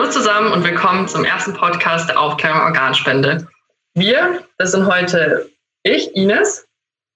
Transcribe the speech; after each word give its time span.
Hallo 0.00 0.10
zusammen 0.10 0.50
und 0.50 0.64
willkommen 0.64 1.06
zum 1.08 1.26
ersten 1.26 1.52
Podcast 1.52 2.08
der 2.08 2.18
Aufklärung 2.18 2.62
Organspende. 2.62 3.46
Wir, 3.92 4.48
das 4.56 4.72
sind 4.72 4.86
heute 4.86 5.50
ich, 5.82 6.16
Ines, 6.16 6.66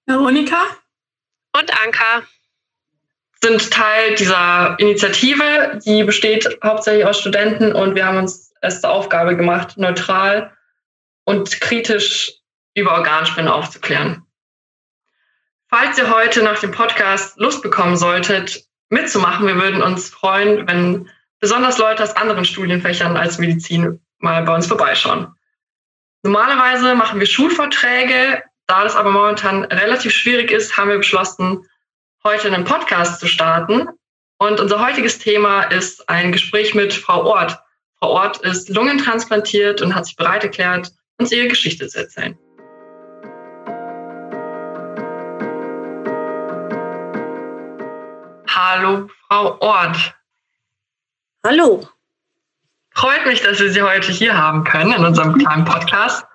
Veronika 0.05 0.67
und 1.57 1.83
Anka, 1.83 2.21
sind 3.41 3.71
Teil 3.71 4.13
dieser 4.13 4.75
Initiative, 4.77 5.79
die 5.83 6.03
besteht 6.03 6.59
hauptsächlich 6.63 7.07
aus 7.07 7.19
Studenten 7.19 7.73
und 7.73 7.95
wir 7.95 8.05
haben 8.05 8.19
uns 8.19 8.53
es 8.61 8.81
zur 8.81 8.91
Aufgabe 8.91 9.35
gemacht, 9.35 9.77
neutral 9.77 10.55
und 11.23 11.59
kritisch 11.61 12.33
über 12.75 12.91
Organspende 12.91 13.51
aufzuklären. 13.51 14.27
Falls 15.71 15.97
ihr 15.97 16.15
heute 16.15 16.43
nach 16.43 16.59
dem 16.59 16.69
Podcast 16.69 17.35
Lust 17.39 17.63
bekommen 17.63 17.97
solltet, 17.97 18.63
mitzumachen, 18.89 19.47
wir 19.47 19.55
würden 19.55 19.81
uns 19.81 20.07
freuen, 20.07 20.67
wenn 20.67 21.09
besonders 21.45 21.77
Leute 21.77 22.01
aus 22.01 22.15
anderen 22.15 22.43
Studienfächern 22.43 23.15
als 23.15 23.37
Medizin 23.37 23.99
mal 24.17 24.41
bei 24.41 24.55
uns 24.55 24.65
vorbeischauen. 24.65 25.27
Normalerweise 26.23 26.95
machen 26.95 27.19
wir 27.19 27.27
Schulvorträge. 27.27 28.41
Da 28.65 28.83
das 28.83 28.95
aber 28.95 29.11
momentan 29.11 29.63
relativ 29.65 30.11
schwierig 30.11 30.49
ist, 30.49 30.75
haben 30.75 30.89
wir 30.89 30.97
beschlossen, 30.97 31.63
heute 32.23 32.47
einen 32.47 32.63
Podcast 32.63 33.19
zu 33.19 33.27
starten. 33.27 33.87
Und 34.39 34.59
unser 34.59 34.83
heutiges 34.83 35.19
Thema 35.19 35.61
ist 35.65 36.09
ein 36.09 36.31
Gespräch 36.31 36.73
mit 36.73 36.91
Frau 36.95 37.23
Ort. 37.25 37.59
Frau 37.99 38.09
Ort 38.09 38.37
ist 38.37 38.69
lungentransplantiert 38.69 39.83
und 39.83 39.93
hat 39.93 40.07
sich 40.07 40.15
bereit 40.15 40.43
erklärt, 40.43 40.93
uns 41.19 41.31
ihre 41.31 41.47
Geschichte 41.47 41.87
zu 41.87 41.99
erzählen. 41.99 42.35
Hallo, 48.47 49.07
Frau 49.27 49.59
Ort. 49.59 50.14
Hallo. 51.45 51.87
Freut 52.95 53.27
mich, 53.27 53.39
dass 53.43 53.59
wir 53.59 53.71
Sie 53.71 53.83
heute 53.83 54.11
hier 54.11 54.35
haben 54.35 54.63
können 54.63 54.93
in 54.93 55.05
unserem 55.05 55.37
kleinen 55.37 55.63
Podcast. 55.63 56.25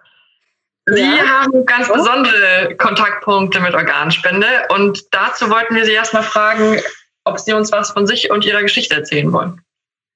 Sie 0.86 1.00
ja. 1.00 1.26
haben 1.26 1.66
ganz 1.66 1.88
besondere 1.88 2.76
Kontaktpunkte 2.76 3.58
mit 3.58 3.74
Organspende 3.74 4.46
und 4.68 5.12
dazu 5.12 5.50
wollten 5.50 5.74
wir 5.74 5.84
Sie 5.84 5.94
erstmal 5.94 6.22
fragen, 6.22 6.80
ob 7.24 7.40
Sie 7.40 7.52
uns 7.52 7.72
was 7.72 7.90
von 7.90 8.06
sich 8.06 8.30
und 8.30 8.44
Ihrer 8.44 8.62
Geschichte 8.62 8.94
erzählen 8.94 9.32
wollen. 9.32 9.60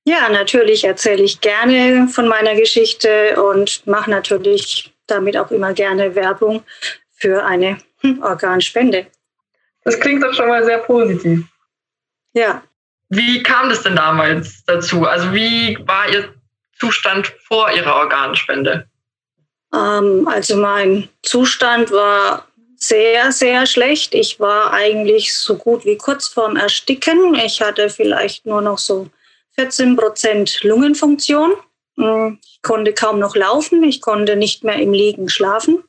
Ja, 0.04 0.28
natürlich 0.28 0.84
erzähle 0.84 1.24
ich 1.24 1.40
gerne 1.40 2.06
von 2.06 2.28
meiner 2.28 2.54
Geschichte 2.54 3.42
und 3.42 3.84
mache 3.88 4.08
natürlich 4.08 4.94
damit 5.08 5.36
auch 5.36 5.50
immer 5.50 5.72
gerne 5.72 6.14
Werbung 6.14 6.62
für 7.16 7.44
eine 7.44 7.78
Organspende. 8.22 9.08
Das 9.82 9.98
klingt 9.98 10.22
doch 10.22 10.34
schon 10.34 10.46
mal 10.46 10.64
sehr 10.64 10.78
positiv. 10.78 11.44
Ja. 12.32 12.62
Wie 13.16 13.42
kam 13.42 13.68
das 13.68 13.82
denn 13.82 13.96
damals 13.96 14.64
dazu? 14.66 15.04
Also 15.04 15.32
wie 15.32 15.78
war 15.86 16.08
Ihr 16.08 16.34
Zustand 16.78 17.32
vor 17.46 17.70
Ihrer 17.70 17.94
Organspende? 17.96 18.88
Ähm, 19.72 20.28
also 20.28 20.56
mein 20.56 21.08
Zustand 21.22 21.90
war 21.90 22.46
sehr, 22.76 23.32
sehr 23.32 23.66
schlecht. 23.66 24.14
Ich 24.14 24.40
war 24.40 24.72
eigentlich 24.72 25.34
so 25.34 25.56
gut 25.56 25.84
wie 25.84 25.96
kurz 25.96 26.28
vorm 26.28 26.56
Ersticken. 26.56 27.34
Ich 27.34 27.60
hatte 27.60 27.88
vielleicht 27.88 28.46
nur 28.46 28.60
noch 28.60 28.78
so 28.78 29.10
14 29.54 29.96
Prozent 29.96 30.62
Lungenfunktion. 30.62 31.54
Hm, 31.96 32.38
ich 32.44 32.60
konnte 32.62 32.92
kaum 32.92 33.18
noch 33.18 33.36
laufen. 33.36 33.82
Ich 33.84 34.00
konnte 34.00 34.36
nicht 34.36 34.64
mehr 34.64 34.76
im 34.76 34.92
Liegen 34.92 35.28
schlafen. 35.28 35.84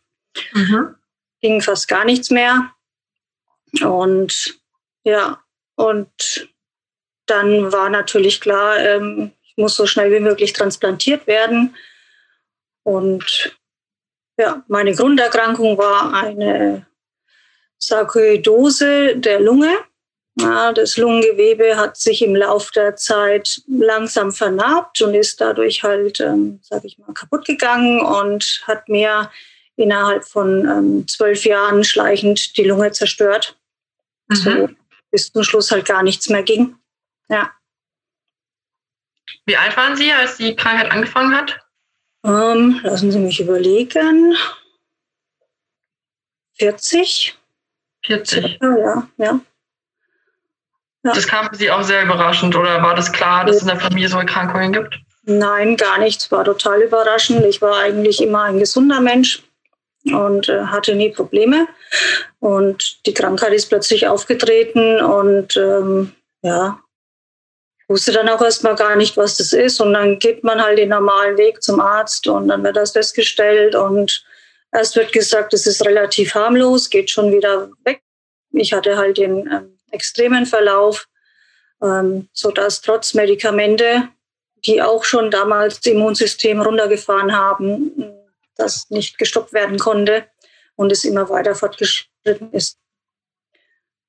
Mhm. 0.54 0.96
Ging 1.42 1.62
fast 1.62 1.88
gar 1.88 2.06
nichts 2.06 2.30
mehr. 2.30 2.72
Und 3.82 4.58
ja, 5.04 5.40
und 5.76 6.50
dann 7.26 7.72
war 7.72 7.90
natürlich 7.90 8.42
klar, 8.42 8.78
ähm, 8.78 9.32
ich 9.44 9.58
muss 9.58 9.76
so 9.76 9.86
schnell 9.86 10.12
wie 10.12 10.20
möglich 10.20 10.54
transplantiert 10.54 11.28
werden. 11.28 11.76
Und 12.84 13.58
ja, 14.38 14.64
meine 14.68 14.94
Grunderkrankung 14.94 15.78
war 15.78 16.14
eine 16.14 16.86
Sarkoidose 17.78 19.18
der 19.18 19.40
Lunge. 19.40 19.74
Ja, 20.38 20.74
das 20.74 20.98
Lungengewebe 20.98 21.78
hat 21.78 21.96
sich 21.96 22.22
im 22.22 22.36
Laufe 22.36 22.70
der 22.74 22.98
Zeit 22.98 23.62
langsam 23.68 24.34
vernarbt 24.34 25.02
und 25.02 25.16
ist 25.16 25.40
dadurch 25.40 25.84
halt, 25.84 26.20
ähm, 26.20 26.60
sage 26.62 26.88
ich 26.88 26.98
mal, 26.98 27.14
kaputt 27.14 27.46
gegangen 27.46 28.02
und 28.02 28.62
hat 28.68 28.90
mir 28.90 29.32
innerhalb 29.78 30.26
von 30.26 30.68
ähm, 30.68 31.08
zwölf 31.08 31.46
Jahren 31.46 31.86
schleichend 31.86 32.58
die 32.58 32.66
Lunge 32.66 32.92
zerstört. 32.92 33.58
Mhm. 34.28 34.36
So 34.36 34.70
bis 35.12 35.32
zum 35.32 35.44
Schluss 35.44 35.72
halt 35.72 35.86
gar 35.86 36.04
nichts 36.04 36.28
mehr 36.28 36.44
ging. 36.44 36.76
Ja. 37.30 37.52
Wie 39.46 39.58
alt 39.58 39.76
waren 39.78 39.96
Sie, 39.96 40.12
als 40.12 40.38
die 40.38 40.56
Krankheit 40.56 40.92
angefangen 40.92 41.36
hat? 41.36 41.60
Ähm, 42.24 42.80
lassen 42.84 43.12
Sie 43.12 43.20
mich 43.20 43.40
überlegen. 43.40 44.36
40. 46.58 47.38
40. 48.06 48.60
Ja, 48.62 48.78
ja, 48.78 49.08
ja. 49.18 49.40
Das 51.04 51.28
kam 51.28 51.48
für 51.50 51.56
Sie 51.56 51.70
auch 51.70 51.84
sehr 51.84 52.04
überraschend 52.04 52.56
oder 52.56 52.82
war 52.82 52.96
das 52.96 53.12
klar, 53.12 53.46
dass 53.46 53.58
es 53.58 53.62
in 53.62 53.68
der 53.68 53.80
Familie 53.80 54.10
so 54.10 54.18
Erkrankungen 54.18 54.74
gibt? 54.74 55.00
Nein, 55.24 55.78
gar 55.78 56.00
nichts. 56.00 56.32
War 56.32 56.44
total 56.44 56.82
überraschend. 56.82 57.46
Ich 57.46 57.62
war 57.62 57.78
eigentlich 57.78 58.22
immer 58.22 58.44
ein 58.44 58.58
gesunder 58.58 59.02
Mensch 59.02 59.44
und 60.06 60.50
äh, 60.50 60.66
hatte 60.66 60.96
nie 60.96 61.10
Probleme. 61.12 61.68
Und 62.40 63.06
die 63.06 63.14
Krankheit 63.14 63.54
ist 63.54 63.70
plötzlich 63.70 64.08
aufgetreten 64.08 65.00
und 65.00 65.56
ähm, 65.58 66.12
ja, 66.42 66.80
wusste 67.88 68.12
dann 68.12 68.30
auch 68.30 68.42
erstmal 68.42 68.76
gar 68.76 68.96
nicht, 68.96 69.18
was 69.18 69.38
das 69.38 69.54
ist. 69.54 69.80
Und 69.80 69.94
dann 69.94 70.20
geht 70.20 70.44
man 70.44 70.62
halt 70.62 70.78
den 70.78 70.90
normalen 70.90 71.38
Weg 71.38 71.62
zum 71.62 71.80
Arzt 71.80 72.28
und 72.28 72.48
dann 72.48 72.64
wird 72.64 72.76
das 72.76 72.92
festgestellt. 72.92 73.76
Und 73.76 74.26
erst 74.72 74.96
wird 74.96 75.12
gesagt, 75.12 75.54
es 75.54 75.68
ist 75.68 75.86
relativ 75.86 76.34
harmlos, 76.36 76.90
geht 76.90 77.10
schon 77.10 77.32
wieder 77.32 77.70
weg. 77.84 78.02
Ich 78.52 78.74
hatte 78.74 78.98
halt 78.98 79.18
den 79.18 79.48
ähm, 79.52 79.78
extremen 79.92 80.46
Verlauf, 80.46 81.08
ähm, 81.82 82.30
sodass 82.34 82.82
trotz 82.82 83.14
Medikamente, 83.14 84.10
die 84.66 84.82
auch 84.82 85.04
schon 85.04 85.30
damals 85.30 85.80
das 85.80 85.94
Immunsystem 85.94 86.62
runtergefahren 86.62 87.36
haben, 87.36 87.92
das 88.56 88.90
nicht 88.90 89.18
gestoppt 89.18 89.54
werden 89.54 89.78
konnte 89.78 90.26
und 90.76 90.92
es 90.92 91.04
immer 91.04 91.30
weiter 91.30 91.56
fortgeschritten 91.56 92.52
ist. 92.52 92.78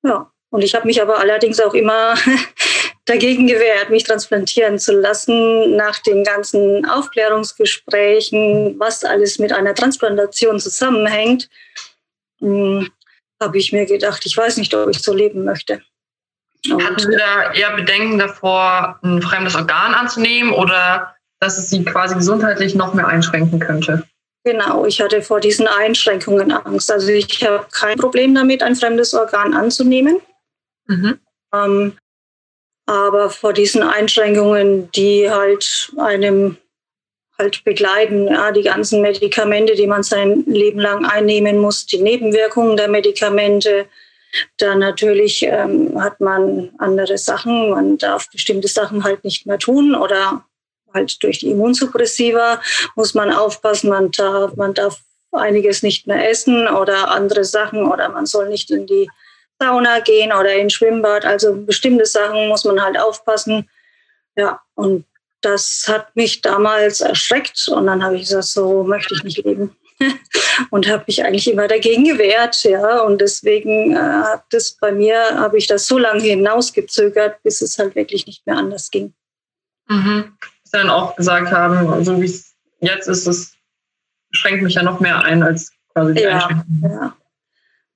Ja, 0.02 0.30
und 0.50 0.62
ich 0.62 0.74
habe 0.74 0.86
mich 0.86 1.02
aber 1.02 1.18
allerdings 1.18 1.60
auch 1.60 1.74
immer 1.74 2.14
dagegen 3.06 3.46
gewehrt, 3.46 3.90
mich 3.90 4.04
transplantieren 4.04 4.78
zu 4.78 4.92
lassen, 4.92 5.76
nach 5.76 5.98
den 6.00 6.24
ganzen 6.24 6.84
Aufklärungsgesprächen, 6.84 8.78
was 8.78 9.04
alles 9.04 9.38
mit 9.38 9.52
einer 9.52 9.74
Transplantation 9.74 10.60
zusammenhängt, 10.60 11.48
hm, 12.40 12.90
habe 13.40 13.58
ich 13.58 13.72
mir 13.72 13.86
gedacht, 13.86 14.26
ich 14.26 14.36
weiß 14.36 14.56
nicht, 14.58 14.74
ob 14.74 14.90
ich 14.90 15.02
so 15.02 15.14
leben 15.14 15.44
möchte. 15.44 15.80
Und 16.68 16.84
Hatten 16.84 16.98
Sie 16.98 17.16
da 17.16 17.52
eher 17.52 17.76
Bedenken 17.76 18.18
davor, 18.18 18.98
ein 19.02 19.22
fremdes 19.22 19.54
Organ 19.54 19.94
anzunehmen 19.94 20.52
oder 20.52 21.14
dass 21.38 21.58
es 21.58 21.70
Sie 21.70 21.84
quasi 21.84 22.14
gesundheitlich 22.14 22.74
noch 22.74 22.94
mehr 22.94 23.06
einschränken 23.06 23.60
könnte? 23.60 24.04
Genau, 24.42 24.84
ich 24.84 25.00
hatte 25.00 25.22
vor 25.22 25.40
diesen 25.40 25.66
Einschränkungen 25.66 26.50
Angst. 26.52 26.90
Also 26.90 27.08
ich 27.08 27.44
habe 27.44 27.66
kein 27.72 27.98
Problem 27.98 28.34
damit, 28.34 28.62
ein 28.62 28.76
fremdes 28.76 29.12
Organ 29.12 29.54
anzunehmen. 29.54 30.20
Mhm. 30.86 31.20
Ähm, 31.52 31.98
aber 32.86 33.30
vor 33.30 33.52
diesen 33.52 33.82
Einschränkungen, 33.82 34.90
die 34.92 35.30
halt 35.30 35.92
einem 35.98 36.56
halt 37.38 37.64
begleiten, 37.64 38.28
ja, 38.28 38.50
die 38.50 38.62
ganzen 38.62 39.02
Medikamente, 39.02 39.74
die 39.74 39.86
man 39.86 40.02
sein 40.02 40.44
Leben 40.46 40.80
lang 40.80 41.04
einnehmen 41.04 41.58
muss, 41.58 41.84
die 41.84 42.00
Nebenwirkungen 42.00 42.76
der 42.76 42.88
Medikamente, 42.88 43.86
dann 44.58 44.78
natürlich 44.78 45.42
ähm, 45.42 46.00
hat 46.00 46.20
man 46.20 46.70
andere 46.78 47.18
Sachen, 47.18 47.70
man 47.70 47.98
darf 47.98 48.30
bestimmte 48.30 48.68
Sachen 48.68 49.04
halt 49.04 49.24
nicht 49.24 49.46
mehr 49.46 49.58
tun 49.58 49.94
oder 49.94 50.44
halt 50.94 51.22
durch 51.22 51.40
die 51.40 51.50
Immunsuppressiva 51.50 52.60
muss 52.94 53.14
man 53.14 53.32
aufpassen, 53.32 53.90
man 53.90 54.10
darf, 54.10 54.56
man 54.56 54.74
darf 54.74 55.00
einiges 55.32 55.82
nicht 55.82 56.06
mehr 56.06 56.30
essen 56.30 56.66
oder 56.68 57.10
andere 57.10 57.44
Sachen 57.44 57.84
oder 57.84 58.08
man 58.08 58.26
soll 58.26 58.48
nicht 58.48 58.70
in 58.70 58.86
die 58.86 59.08
Sauna 59.58 60.00
gehen 60.00 60.32
oder 60.32 60.54
ins 60.54 60.74
Schwimmbad. 60.74 61.24
Also 61.24 61.54
bestimmte 61.56 62.06
Sachen 62.06 62.48
muss 62.48 62.64
man 62.64 62.82
halt 62.82 62.98
aufpassen. 62.98 63.68
Ja, 64.36 64.60
und 64.74 65.04
das 65.40 65.84
hat 65.88 66.14
mich 66.16 66.42
damals 66.42 67.00
erschreckt 67.00 67.68
und 67.68 67.86
dann 67.86 68.02
habe 68.02 68.16
ich 68.16 68.22
gesagt, 68.22 68.44
so 68.44 68.82
möchte 68.84 69.14
ich 69.14 69.24
nicht 69.24 69.44
leben. 69.44 69.76
und 70.70 70.88
habe 70.88 71.04
mich 71.06 71.24
eigentlich 71.24 71.50
immer 71.50 71.68
dagegen 71.68 72.04
gewehrt, 72.04 72.62
ja. 72.64 73.00
Und 73.00 73.20
deswegen 73.20 73.96
äh, 73.96 73.98
hat 73.98 74.44
das 74.50 74.72
bei 74.72 74.92
mir, 74.92 75.18
habe 75.36 75.56
ich 75.56 75.66
das 75.66 75.86
so 75.86 75.98
lange 75.98 76.22
hinausgezögert, 76.22 77.42
bis 77.42 77.62
es 77.62 77.78
halt 77.78 77.94
wirklich 77.94 78.26
nicht 78.26 78.46
mehr 78.46 78.56
anders 78.56 78.90
ging. 78.90 79.14
Mhm. 79.88 80.36
Sie 80.64 80.72
dann 80.72 80.90
auch 80.90 81.16
gesagt 81.16 81.50
haben, 81.50 82.04
so 82.04 82.20
wie 82.20 82.26
es 82.26 82.54
jetzt 82.80 83.08
ist, 83.08 83.26
es 83.26 83.54
schränkt 84.32 84.62
mich 84.62 84.74
ja 84.74 84.82
noch 84.82 85.00
mehr 85.00 85.22
ein 85.22 85.42
als 85.42 85.72
quasi 85.92 86.14
die 86.14 86.22
ja, 86.22 86.34
Einschränkung. 86.34 86.66
Ja. 86.82 87.16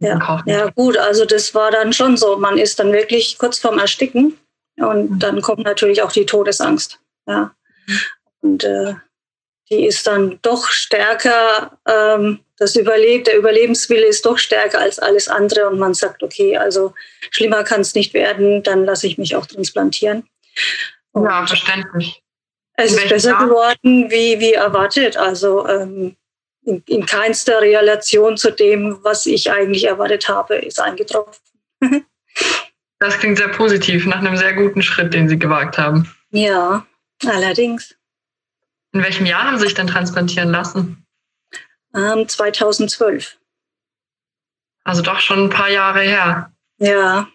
Ja, 0.00 0.42
ja, 0.46 0.70
gut, 0.70 0.96
also 0.96 1.26
das 1.26 1.54
war 1.54 1.70
dann 1.70 1.92
schon 1.92 2.16
so. 2.16 2.38
Man 2.38 2.56
ist 2.56 2.78
dann 2.78 2.92
wirklich 2.92 3.36
kurz 3.36 3.58
vorm 3.58 3.78
Ersticken 3.78 4.36
und 4.76 5.10
mhm. 5.10 5.18
dann 5.18 5.42
kommt 5.42 5.64
natürlich 5.64 6.02
auch 6.02 6.10
die 6.10 6.24
Todesangst. 6.24 6.98
Ja. 7.26 7.54
Und 8.40 8.64
äh, 8.64 8.94
die 9.70 9.84
ist 9.84 10.06
dann 10.06 10.38
doch 10.40 10.68
stärker, 10.68 11.78
ähm, 11.86 12.40
das 12.56 12.76
Überlebt, 12.76 13.26
der 13.26 13.36
Überlebenswille 13.36 14.06
ist 14.06 14.24
doch 14.24 14.38
stärker 14.38 14.80
als 14.80 14.98
alles 14.98 15.28
andere 15.28 15.68
und 15.68 15.78
man 15.78 15.94
sagt, 15.94 16.22
okay, 16.22 16.56
also 16.56 16.94
schlimmer 17.30 17.62
kann 17.62 17.82
es 17.82 17.94
nicht 17.94 18.14
werden, 18.14 18.62
dann 18.62 18.84
lasse 18.84 19.06
ich 19.06 19.18
mich 19.18 19.36
auch 19.36 19.46
transplantieren. 19.46 20.26
Und 21.12 21.24
ja, 21.24 21.46
verständlich. 21.46 22.22
Es 22.74 22.92
ist 22.92 23.08
besser 23.08 23.30
Jahr? 23.32 23.46
geworden, 23.46 24.10
wie, 24.10 24.40
wie 24.40 24.54
erwartet. 24.54 25.16
Also 25.16 25.68
ähm, 25.68 26.16
in, 26.64 26.82
in 26.86 27.06
keinster 27.06 27.60
Relation 27.60 28.36
zu 28.36 28.50
dem, 28.50 28.98
was 29.02 29.26
ich 29.26 29.50
eigentlich 29.50 29.84
erwartet 29.84 30.28
habe, 30.28 30.56
ist 30.56 30.80
eingetroffen. 30.80 31.34
das 32.98 33.18
klingt 33.18 33.38
sehr 33.38 33.48
positiv, 33.48 34.06
nach 34.06 34.18
einem 34.18 34.36
sehr 34.36 34.54
guten 34.54 34.82
Schritt, 34.82 35.14
den 35.14 35.28
Sie 35.28 35.38
gewagt 35.38 35.78
haben. 35.78 36.12
Ja, 36.30 36.86
allerdings. 37.26 37.94
In 38.92 39.02
welchem 39.02 39.26
Jahr 39.26 39.44
haben 39.44 39.58
Sie 39.58 39.64
sich 39.64 39.74
denn 39.74 39.86
transplantieren 39.86 40.50
lassen? 40.50 41.06
Ähm, 41.94 42.28
2012. 42.28 43.36
Also 44.84 45.02
doch 45.02 45.20
schon 45.20 45.44
ein 45.44 45.50
paar 45.50 45.70
Jahre 45.70 46.00
her. 46.00 46.52
Ja, 46.78 47.28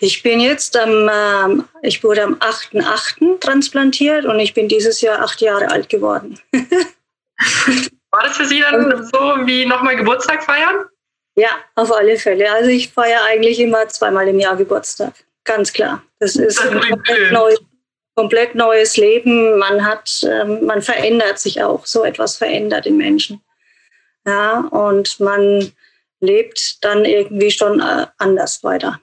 ich 0.00 0.22
bin 0.22 0.40
jetzt 0.40 0.76
am, 0.76 1.10
ähm, 1.12 1.68
ich 1.82 2.02
wurde 2.02 2.24
am 2.24 2.34
8.8. 2.34 3.40
transplantiert 3.40 4.24
und 4.24 4.40
ich 4.40 4.54
bin 4.54 4.68
dieses 4.68 5.00
Jahr 5.00 5.20
acht 5.20 5.40
Jahre 5.40 5.70
alt 5.70 5.88
geworden. 5.88 6.40
War 8.16 8.22
das 8.22 8.38
für 8.38 8.46
Sie 8.46 8.62
dann 8.62 9.04
so 9.04 9.18
wie 9.44 9.66
nochmal 9.66 9.94
Geburtstag 9.94 10.42
feiern? 10.42 10.86
Ja, 11.34 11.50
auf 11.74 11.92
alle 11.92 12.16
Fälle. 12.16 12.50
Also 12.50 12.70
ich 12.70 12.88
feiere 12.88 13.22
eigentlich 13.24 13.60
immer 13.60 13.86
zweimal 13.88 14.26
im 14.26 14.38
Jahr 14.38 14.56
Geburtstag. 14.56 15.12
Ganz 15.44 15.70
klar. 15.70 16.02
Das 16.18 16.34
ist 16.34 16.58
das 16.58 16.66
ein 16.66 16.80
komplett, 16.80 17.32
neu, 17.32 17.54
komplett, 18.14 18.54
neues 18.54 18.96
Leben. 18.96 19.58
Man 19.58 19.84
hat, 19.84 20.26
ähm, 20.26 20.64
man 20.64 20.80
verändert 20.80 21.38
sich 21.38 21.62
auch. 21.62 21.84
So 21.84 22.04
etwas 22.04 22.38
verändert 22.38 22.86
den 22.86 22.96
Menschen. 22.96 23.42
Ja, 24.24 24.60
und 24.60 25.20
man 25.20 25.70
lebt 26.20 26.82
dann 26.82 27.04
irgendwie 27.04 27.50
schon 27.50 27.80
äh, 27.80 28.06
anders 28.16 28.64
weiter. 28.64 28.98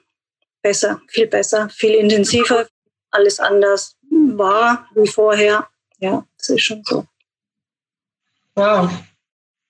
Besser, 0.60 1.00
viel 1.06 1.28
besser, 1.28 1.68
viel 1.68 1.94
intensiver, 1.94 2.66
alles 3.12 3.38
anders 3.38 3.94
war 4.10 4.88
wie 4.96 5.06
vorher. 5.06 5.68
Ja, 5.98 6.26
das 6.36 6.48
ist 6.48 6.62
schon 6.62 6.82
so. 6.84 7.06
Wow. 8.54 8.88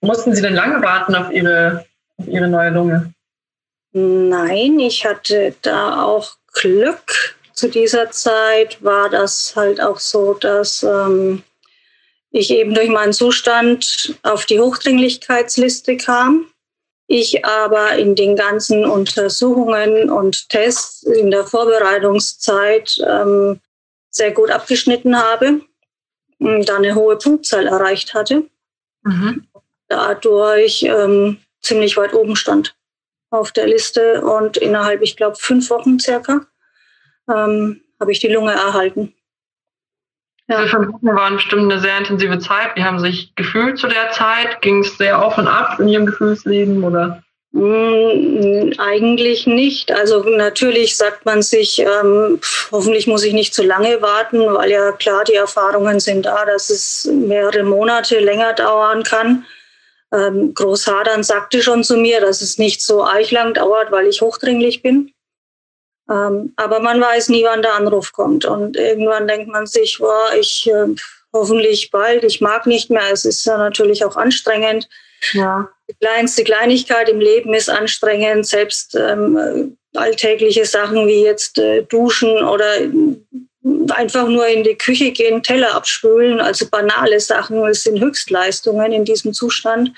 Mussten 0.02 0.34
Sie 0.34 0.42
denn 0.42 0.54
lange 0.54 0.82
warten 0.82 1.14
auf 1.14 1.30
Ihre, 1.32 1.86
auf 2.18 2.28
Ihre 2.28 2.48
neue 2.48 2.70
Lunge? 2.70 3.14
Nein, 3.92 4.78
ich 4.78 5.06
hatte 5.06 5.54
da 5.62 6.02
auch 6.02 6.36
Glück. 6.52 7.36
Zu 7.52 7.70
dieser 7.70 8.10
Zeit 8.10 8.82
war 8.82 9.08
das 9.08 9.54
halt 9.56 9.80
auch 9.80 9.98
so, 9.98 10.34
dass 10.34 10.82
ähm, 10.82 11.42
ich 12.30 12.50
eben 12.50 12.74
durch 12.74 12.88
meinen 12.88 13.12
Zustand 13.12 14.18
auf 14.22 14.44
die 14.44 14.60
Hochdringlichkeitsliste 14.60 15.96
kam. 15.96 16.46
Ich 17.06 17.44
aber 17.44 17.92
in 17.92 18.14
den 18.14 18.34
ganzen 18.34 18.84
Untersuchungen 18.84 20.10
und 20.10 20.48
Tests 20.48 21.04
in 21.04 21.30
der 21.30 21.46
Vorbereitungszeit 21.46 22.98
ähm, 23.06 23.60
sehr 24.10 24.32
gut 24.32 24.50
abgeschnitten 24.50 25.16
habe, 25.16 25.60
da 26.38 26.76
eine 26.76 26.94
hohe 26.94 27.16
Punktzahl 27.16 27.66
erreicht 27.66 28.14
hatte 28.14 28.48
mhm. 29.04 29.46
dadurch 29.88 30.82
ähm, 30.82 31.38
ziemlich 31.60 31.96
weit 31.96 32.14
oben 32.14 32.36
stand 32.36 32.76
auf 33.30 33.52
der 33.52 33.66
Liste 33.66 34.22
und 34.22 34.56
innerhalb, 34.56 35.02
ich 35.02 35.16
glaube, 35.16 35.36
fünf 35.36 35.70
Wochen 35.70 35.98
circa 35.98 36.46
ähm, 37.28 37.80
habe 38.00 38.12
ich 38.12 38.20
die 38.20 38.28
Lunge 38.28 38.52
erhalten. 38.52 39.14
Ja. 40.46 40.58
Diese 40.58 40.76
fünf 40.76 40.92
Wochen 40.92 41.06
waren 41.06 41.34
bestimmt 41.34 41.72
eine 41.72 41.80
sehr 41.80 41.98
intensive 41.98 42.38
Zeit. 42.38 42.76
Wie 42.76 42.84
haben 42.84 42.98
Sie 42.98 43.06
sich 43.06 43.34
gefühlt 43.34 43.78
zu 43.78 43.88
der 43.88 44.10
Zeit? 44.10 44.60
Ging 44.60 44.80
es 44.80 44.96
sehr 44.98 45.22
auf 45.22 45.38
und 45.38 45.48
ab 45.48 45.80
in 45.80 45.88
Ihrem 45.88 46.06
Gefühlsleben 46.06 46.84
oder? 46.84 47.23
Mm, 47.56 48.72
eigentlich 48.78 49.46
nicht. 49.46 49.92
Also 49.92 50.24
natürlich 50.24 50.96
sagt 50.96 51.24
man 51.24 51.40
sich, 51.40 51.78
ähm, 51.78 52.40
hoffentlich 52.72 53.06
muss 53.06 53.22
ich 53.22 53.32
nicht 53.32 53.54
zu 53.54 53.62
lange 53.62 54.02
warten, 54.02 54.40
weil 54.52 54.72
ja 54.72 54.90
klar 54.90 55.22
die 55.22 55.34
Erfahrungen 55.34 56.00
sind 56.00 56.26
da, 56.26 56.44
dass 56.44 56.68
es 56.68 57.04
mehrere 57.04 57.62
Monate 57.62 58.18
länger 58.18 58.54
dauern 58.54 59.04
kann. 59.04 59.46
Ähm, 60.12 60.52
Großhadern 60.52 61.22
sagte 61.22 61.62
schon 61.62 61.84
zu 61.84 61.96
mir, 61.96 62.20
dass 62.20 62.42
es 62.42 62.58
nicht 62.58 62.82
so 62.82 63.04
eichlang 63.04 63.54
dauert, 63.54 63.92
weil 63.92 64.08
ich 64.08 64.20
hochdringlich 64.20 64.82
bin. 64.82 65.12
Ähm, 66.10 66.54
aber 66.56 66.80
man 66.80 67.00
weiß 67.00 67.28
nie, 67.28 67.44
wann 67.44 67.62
der 67.62 67.74
Anruf 67.74 68.10
kommt. 68.12 68.44
Und 68.46 68.76
irgendwann 68.76 69.28
denkt 69.28 69.46
man 69.48 69.68
sich, 69.68 69.98
boah, 70.00 70.30
ich 70.36 70.68
äh, 70.68 70.92
hoffentlich 71.32 71.92
bald, 71.92 72.24
ich 72.24 72.40
mag 72.40 72.66
nicht 72.66 72.90
mehr. 72.90 73.12
Es 73.12 73.24
ist 73.24 73.46
ja 73.46 73.56
natürlich 73.58 74.04
auch 74.04 74.16
anstrengend. 74.16 74.88
Ja. 75.32 75.68
Die 75.88 75.94
kleinste 75.94 76.44
Kleinigkeit 76.44 77.08
im 77.08 77.20
Leben 77.20 77.54
ist 77.54 77.68
anstrengend, 77.68 78.46
selbst 78.46 78.94
ähm, 78.94 79.76
alltägliche 79.94 80.64
Sachen 80.64 81.06
wie 81.06 81.22
jetzt 81.22 81.58
äh, 81.58 81.82
duschen 81.82 82.42
oder 82.44 82.66
einfach 83.90 84.28
nur 84.28 84.46
in 84.46 84.62
die 84.62 84.76
Küche 84.76 85.10
gehen, 85.12 85.42
Teller 85.42 85.74
abspülen, 85.74 86.40
also 86.40 86.68
banale 86.68 87.18
Sachen, 87.20 87.64
es 87.66 87.84
sind 87.84 88.00
Höchstleistungen 88.00 88.92
in 88.92 89.04
diesem 89.04 89.32
Zustand. 89.32 89.92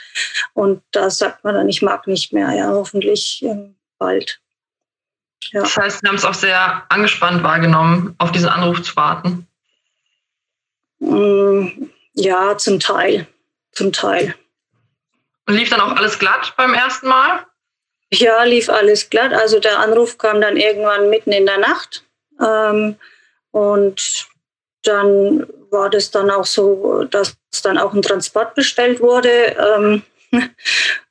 Und 0.55 0.83
da 0.93 1.11
sagt 1.11 1.43
man 1.45 1.55
dann, 1.55 1.69
ich 1.69 1.83
mag 1.83 2.07
nicht 2.07 2.33
mehr, 2.33 2.53
ja, 2.53 2.69
hoffentlich 2.69 3.43
ähm, 3.43 3.77
bald. 3.99 4.41
Ja. 5.53 5.63
Das 5.63 5.77
heißt, 5.77 6.01
Sie 6.01 6.09
haben 6.09 6.17
es 6.17 6.25
auch 6.25 6.35
sehr 6.35 6.85
angespannt 6.89 7.43
wahrgenommen, 7.43 8.15
auf 8.19 8.33
diesen 8.33 8.49
Anruf 8.49 8.83
zu 8.83 8.95
warten. 8.97 9.47
Mm, 10.99 11.89
ja, 12.15 12.57
zum 12.57 12.81
Teil. 12.81 13.27
Zum 13.73 13.93
Teil. 13.93 14.35
Und 15.47 15.55
lief 15.55 15.71
dann 15.71 15.81
auch 15.81 15.95
alles 15.97 16.19
glatt 16.19 16.55
beim 16.57 16.75
ersten 16.75 17.09
Mal? 17.09 17.47
Ja, 18.13 18.43
lief 18.45 18.69
alles 18.69 19.11
glatt. 19.11 19.33
Also 19.33 19.61
der 19.61 19.79
Anruf 19.79 20.19
kam 20.19 20.41
dann 20.41 20.57
irgendwann 20.57 21.11
mitten 21.11 21.33
in 21.33 21.47
der 21.47 21.59
Nacht. 21.59 22.05
Ähm, 22.41 22.97
und 23.51 24.27
dann 24.83 25.47
war 25.71 25.91
das 25.91 26.11
dann 26.11 26.31
auch 26.31 26.47
so, 26.47 27.05
dass 27.05 27.37
dann 27.63 27.79
auch 27.79 27.93
ein 27.95 28.03
Transport 28.03 28.55
bestellt 28.55 29.01
wurde. 29.01 29.57
Ähm, 29.57 30.03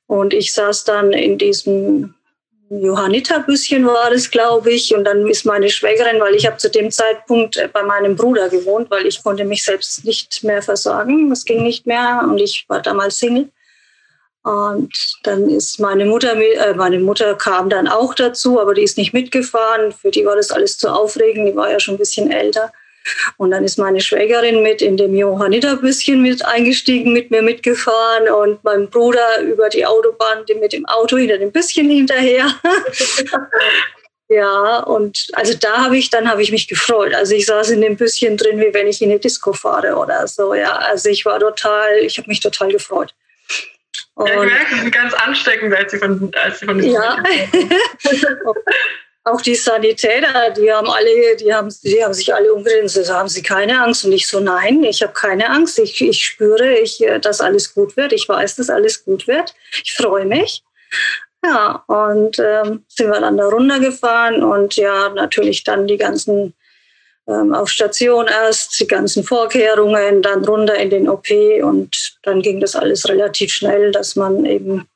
und 0.08 0.34
ich 0.34 0.54
saß 0.54 0.84
dann 0.86 1.12
in 1.12 1.38
diesem 1.38 2.14
Johanniterbüsschen 2.70 3.86
war 3.86 4.10
das, 4.10 4.32
glaube 4.32 4.72
ich. 4.72 4.94
Und 4.96 5.04
dann 5.04 5.28
ist 5.28 5.46
meine 5.46 5.70
Schwägerin, 5.70 6.20
weil 6.20 6.36
ich 6.36 6.46
habe 6.46 6.58
zu 6.58 6.70
dem 6.70 6.92
Zeitpunkt 6.92 7.70
bei 7.74 7.84
meinem 7.84 8.16
Bruder 8.16 8.50
gewohnt, 8.50 8.90
weil 8.90 9.06
ich 9.06 9.22
konnte 9.24 9.46
mich 9.46 9.64
selbst 9.64 10.04
nicht 10.06 10.44
mehr 10.44 10.62
versorgen. 10.62 11.32
Es 11.32 11.46
ging 11.46 11.64
nicht 11.64 11.86
mehr 11.86 12.22
und 12.24 12.40
ich 12.40 12.66
war 12.68 12.82
damals 12.82 13.18
Single. 13.18 13.50
Und 14.46 15.18
dann 15.24 15.50
ist 15.50 15.80
meine 15.80 16.06
Mutter, 16.06 16.40
äh, 16.40 16.76
meine 16.76 17.00
Mutter 17.00 17.34
kam 17.34 17.68
dann 17.68 17.88
auch 17.88 18.14
dazu, 18.14 18.62
aber 18.62 18.76
die 18.76 18.84
ist 18.84 18.96
nicht 18.96 19.12
mitgefahren. 19.12 19.92
Für 19.92 20.12
die 20.12 20.24
war 20.24 20.36
das 20.36 20.52
alles 20.52 20.78
zu 20.78 20.88
aufregend. 20.88 21.48
Die 21.48 21.56
war 21.56 21.72
ja 21.72 21.80
schon 21.80 21.96
ein 21.96 21.98
bisschen 21.98 22.32
älter. 22.32 22.72
Und 23.38 23.50
dann 23.50 23.64
ist 23.64 23.80
meine 23.80 24.02
Schwägerin 24.02 24.62
mit 24.62 24.84
in 24.84 24.98
dem 24.98 25.16
Johanniterbüsschen 25.16 26.22
mit 26.22 26.46
eingestiegen, 26.46 27.12
mit 27.12 27.32
mir 27.32 27.42
mitgefahren 27.42 28.30
und 28.30 28.64
mein 28.64 28.88
Bruder 28.88 29.42
über 29.42 29.68
die 29.70 29.86
Autobahn 29.86 30.44
mit 30.60 30.74
dem 30.74 30.86
Auto 30.86 31.18
hinter 31.18 31.40
dem 31.40 31.52
Büsschen 31.52 31.90
hinterher. 31.90 32.54
ja, 34.30 34.80
und 34.82 35.28
also 35.34 35.56
da 35.60 35.86
habe 35.86 35.98
ich, 35.98 36.12
dann 36.12 36.30
habe 36.30 36.44
ich 36.44 36.52
mich 36.52 36.68
gefreut. 36.68 37.16
Also 37.16 37.34
ich 37.34 37.48
saß 37.48 37.72
in 37.72 37.82
dem 37.82 37.98
Büsschen 37.98 38.38
drin, 38.38 38.60
wie 38.60 38.74
wenn 38.76 38.86
ich 38.86 39.02
in 39.02 39.10
eine 39.10 39.20
Disco 39.20 39.54
fahre 39.54 39.96
oder 39.96 40.28
so. 40.28 40.54
Ja, 40.54 40.74
also 40.76 41.10
ich 41.10 41.26
war 41.26 41.40
total, 41.40 41.98
ich 41.98 42.20
habe 42.20 42.28
mich 42.28 42.42
total 42.42 42.72
gefreut. 42.72 43.16
Und 44.16 44.28
ja, 44.28 44.44
ich 44.44 44.52
merke, 44.52 44.76
sie 44.76 44.82
sind 44.82 44.92
ganz 44.92 45.14
ansteckend, 45.14 45.76
als 45.76 45.92
sie 45.92 45.98
von, 45.98 46.32
als 46.44 46.60
sie 46.60 46.66
von 46.66 46.82
Ja. 46.82 47.22
auch 49.26 49.42
die 49.42 49.56
Sanitäter, 49.56 50.52
die 50.52 50.72
haben 50.72 50.90
alle, 50.90 51.36
die 51.36 51.54
haben, 51.54 51.74
die 51.84 52.04
haben 52.04 52.14
sich 52.14 52.34
alle 52.34 52.54
umgedreht 52.54 52.84
und 52.84 52.90
so, 52.90 53.14
haben 53.14 53.28
sie 53.28 53.42
keine 53.42 53.82
Angst? 53.82 54.06
Und 54.06 54.12
ich 54.12 54.28
so, 54.28 54.40
nein, 54.40 54.84
ich 54.84 55.02
habe 55.02 55.14
keine 55.14 55.50
Angst. 55.50 55.80
Ich, 55.80 56.00
ich 56.00 56.24
spüre, 56.24 56.78
ich, 56.78 57.04
dass 57.22 57.42
alles 57.42 57.74
gut 57.74 57.98
wird. 57.98 58.14
Ich 58.14 58.30
weiß, 58.30 58.56
dass 58.56 58.70
alles 58.70 59.04
gut 59.04 59.28
wird. 59.28 59.56
Ich 59.84 59.94
freue 59.96 60.26
mich. 60.26 60.64
Ja, 61.44 61.84
und 61.88 62.40
ähm, 62.40 62.86
sind 62.88 63.10
wir 63.10 63.20
dann 63.20 63.38
da 63.38 63.48
runtergefahren 63.48 64.44
und 64.44 64.76
ja, 64.76 65.10
natürlich 65.10 65.64
dann 65.64 65.88
die 65.88 65.98
ganzen 65.98 66.54
auf 67.28 67.70
Station 67.70 68.28
erst, 68.28 68.80
die 68.80 68.88
ganzen 68.88 69.24
Vorkehrungen, 69.24 70.22
dann 70.22 70.46
runter 70.46 70.76
in 70.76 70.92
den 70.92 71.10
OP 71.10 71.30
und 71.64 72.18
dann 72.24 72.42
ging 72.42 72.60
das 72.60 72.76
alles 72.76 73.08
relativ 73.10 73.52
schnell, 73.52 73.92
dass 73.92 74.16
man 74.16 74.46
eben 74.46 74.88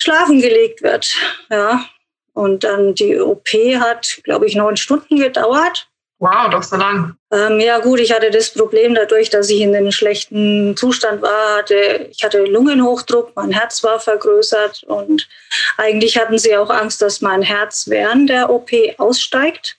schlafen 0.00 0.40
gelegt 0.40 0.82
wird. 0.82 1.14
Ja. 1.50 1.84
Und 2.32 2.64
dann 2.64 2.94
die 2.94 3.18
OP 3.18 3.48
hat, 3.80 4.20
glaube 4.24 4.46
ich, 4.46 4.54
neun 4.54 4.76
Stunden 4.76 5.16
gedauert. 5.16 5.88
Wow, 6.18 6.48
doch 6.50 6.62
so 6.62 6.76
lang. 6.76 7.14
Ähm, 7.30 7.60
ja 7.60 7.78
gut, 7.78 8.00
ich 8.00 8.12
hatte 8.12 8.30
das 8.30 8.50
Problem 8.50 8.94
dadurch, 8.94 9.28
dass 9.28 9.50
ich 9.50 9.60
in 9.60 9.76
einem 9.76 9.92
schlechten 9.92 10.74
Zustand 10.76 11.20
war. 11.20 11.58
Hatte, 11.58 12.08
ich 12.10 12.24
hatte 12.24 12.42
Lungenhochdruck, 12.44 13.32
mein 13.36 13.52
Herz 13.52 13.84
war 13.84 14.00
vergrößert 14.00 14.84
und 14.84 15.28
eigentlich 15.76 16.16
hatten 16.16 16.38
sie 16.38 16.56
auch 16.56 16.70
Angst, 16.70 17.02
dass 17.02 17.20
mein 17.20 17.42
Herz 17.42 17.86
während 17.88 18.30
der 18.30 18.48
OP 18.48 18.70
aussteigt. 18.96 19.76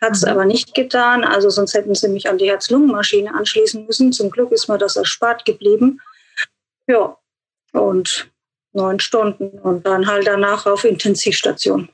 Hat 0.00 0.12
es 0.12 0.24
aber 0.24 0.46
nicht 0.46 0.74
getan, 0.74 1.24
also 1.24 1.50
sonst 1.50 1.74
hätten 1.74 1.94
sie 1.94 2.08
mich 2.08 2.28
an 2.28 2.38
die 2.38 2.48
Herz-Lungen-Maschine 2.48 3.34
anschließen 3.34 3.84
müssen. 3.84 4.12
Zum 4.12 4.30
Glück 4.30 4.50
ist 4.50 4.68
mir 4.68 4.78
das 4.78 4.96
erspart 4.96 5.44
geblieben. 5.44 6.00
Ja, 6.86 7.16
und 7.72 8.30
neun 8.72 8.98
Stunden 9.00 9.58
und 9.58 9.86
dann 9.86 10.06
halt 10.06 10.26
danach 10.26 10.66
auf 10.66 10.84
Intensivstation. 10.84 11.88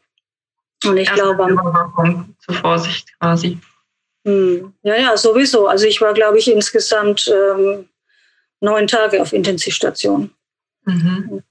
Und 0.85 0.97
ich 0.97 1.09
Erste 1.09 1.23
glaube. 1.23 2.27
Zur 2.45 2.55
Vorsicht 2.55 3.09
quasi. 3.19 3.59
Hm, 4.25 4.73
ja, 4.83 4.97
ja, 4.97 5.17
sowieso. 5.17 5.67
Also 5.67 5.87
ich 5.87 6.01
war, 6.01 6.13
glaube 6.13 6.39
ich, 6.39 6.51
insgesamt 6.51 7.29
ähm, 7.29 7.89
neun 8.61 8.87
Tage 8.87 9.21
auf 9.21 9.33
Intensivstation. 9.33 10.31
Mhm. 10.85 11.29
Am 11.31 11.43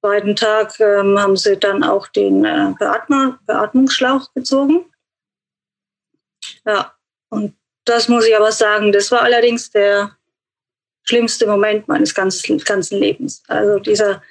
zweiten 0.00 0.36
Tag 0.36 0.78
ähm, 0.80 1.18
haben 1.18 1.36
sie 1.36 1.56
dann 1.56 1.82
auch 1.82 2.08
den 2.08 2.44
äh, 2.44 2.72
Beatmer, 2.78 3.38
Beatmungsschlauch 3.46 4.32
gezogen. 4.34 4.84
Ja, 6.64 6.92
und 7.28 7.54
das 7.84 8.08
muss 8.08 8.26
ich 8.26 8.36
aber 8.36 8.52
sagen, 8.52 8.92
das 8.92 9.10
war 9.10 9.22
allerdings 9.22 9.70
der 9.70 10.16
schlimmste 11.02 11.46
Moment 11.46 11.86
meines 11.86 12.14
ganzen, 12.14 12.58
ganzen 12.58 12.98
Lebens. 12.98 13.42
Also 13.48 13.78
dieser 13.78 14.22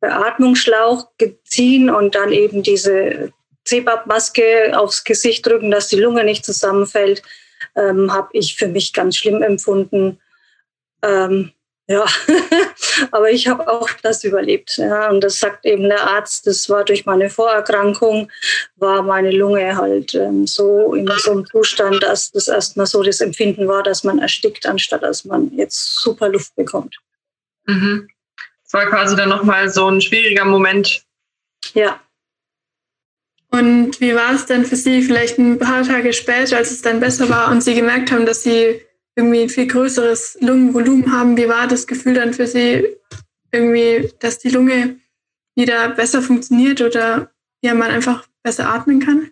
Beatmungsschlauch 0.00 1.08
ziehen 1.44 1.88
und 1.88 2.14
dann 2.14 2.32
eben 2.32 2.62
diese 2.62 3.32
CPAP-Maske 3.64 4.78
aufs 4.78 5.04
Gesicht 5.04 5.46
drücken, 5.46 5.70
dass 5.70 5.88
die 5.88 6.00
Lunge 6.00 6.24
nicht 6.24 6.44
zusammenfällt, 6.44 7.22
ähm, 7.74 8.12
habe 8.12 8.28
ich 8.32 8.56
für 8.56 8.68
mich 8.68 8.92
ganz 8.92 9.16
schlimm 9.16 9.42
empfunden. 9.42 10.20
Ähm, 11.02 11.52
ja, 11.88 12.04
aber 13.12 13.30
ich 13.30 13.46
habe 13.46 13.68
auch 13.68 13.88
das 14.02 14.24
überlebt. 14.24 14.76
Ja, 14.76 15.08
und 15.08 15.22
das 15.22 15.38
sagt 15.38 15.64
eben 15.64 15.84
der 15.84 16.02
Arzt, 16.02 16.46
das 16.46 16.68
war 16.68 16.84
durch 16.84 17.06
meine 17.06 17.30
Vorerkrankung, 17.30 18.30
war 18.74 19.02
meine 19.02 19.30
Lunge 19.30 19.76
halt 19.76 20.14
ähm, 20.14 20.46
so 20.48 20.94
in 20.94 21.06
so 21.18 21.30
einem 21.30 21.46
Zustand, 21.46 22.02
dass 22.02 22.32
das 22.32 22.48
erstmal 22.48 22.86
so 22.86 23.02
das 23.04 23.20
Empfinden 23.20 23.68
war, 23.68 23.84
dass 23.84 24.02
man 24.02 24.18
erstickt, 24.18 24.66
anstatt 24.66 25.04
dass 25.04 25.24
man 25.24 25.52
jetzt 25.54 26.00
super 26.00 26.28
Luft 26.28 26.56
bekommt. 26.56 26.96
Mhm. 27.66 28.08
Es 28.64 28.72
war 28.72 28.86
quasi 28.86 29.14
dann 29.14 29.28
nochmal 29.28 29.68
so 29.68 29.88
ein 29.88 30.00
schwieriger 30.00 30.44
Moment. 30.44 31.02
Ja. 31.74 32.00
Und 33.50 34.00
wie 34.00 34.14
war 34.14 34.34
es 34.34 34.46
denn 34.46 34.64
für 34.64 34.74
Sie 34.74 35.02
vielleicht 35.02 35.38
ein 35.38 35.60
paar 35.60 35.84
Tage 35.84 36.12
später, 36.12 36.56
als 36.56 36.72
es 36.72 36.82
dann 36.82 36.98
besser 36.98 37.28
war 37.28 37.52
und 37.52 37.62
Sie 37.62 37.74
gemerkt 37.74 38.10
haben, 38.10 38.26
dass 38.26 38.42
Sie 38.42 38.82
irgendwie 39.16 39.42
ein 39.42 39.48
viel 39.48 39.66
größeres 39.66 40.38
Lungenvolumen 40.40 41.10
haben? 41.12 41.36
Wie 41.36 41.48
war 41.48 41.66
das 41.66 41.86
Gefühl 41.86 42.14
dann 42.14 42.34
für 42.34 42.46
Sie 42.46 42.86
irgendwie, 43.50 44.12
dass 44.20 44.38
die 44.38 44.50
Lunge 44.50 45.00
wieder 45.56 45.88
besser 45.90 46.22
funktioniert 46.22 46.80
oder 46.82 47.30
ja, 47.62 47.74
man 47.74 47.90
einfach 47.90 48.28
besser 48.42 48.68
atmen 48.68 49.00
kann? 49.00 49.30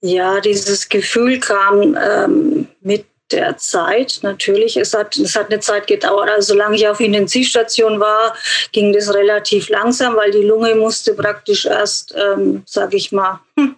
Ja, 0.00 0.40
dieses 0.40 0.88
Gefühl 0.88 1.40
kam 1.40 1.96
ähm, 2.00 2.68
mit 2.80 3.06
der 3.32 3.56
Zeit 3.56 4.20
natürlich. 4.22 4.76
Es 4.76 4.94
hat, 4.94 5.16
es 5.16 5.34
hat 5.34 5.50
eine 5.50 5.60
Zeit 5.60 5.86
gedauert. 5.86 6.30
Also 6.30 6.54
solange 6.54 6.76
ich 6.76 6.86
auf 6.86 7.00
Intensivstation 7.00 8.00
war, 8.00 8.36
ging 8.72 8.92
das 8.92 9.12
relativ 9.12 9.68
langsam, 9.68 10.16
weil 10.16 10.30
die 10.30 10.42
Lunge 10.42 10.74
musste 10.74 11.14
praktisch 11.14 11.66
erst, 11.66 12.14
ähm, 12.16 12.62
sage 12.66 12.96
ich 12.96 13.12
mal, 13.12 13.40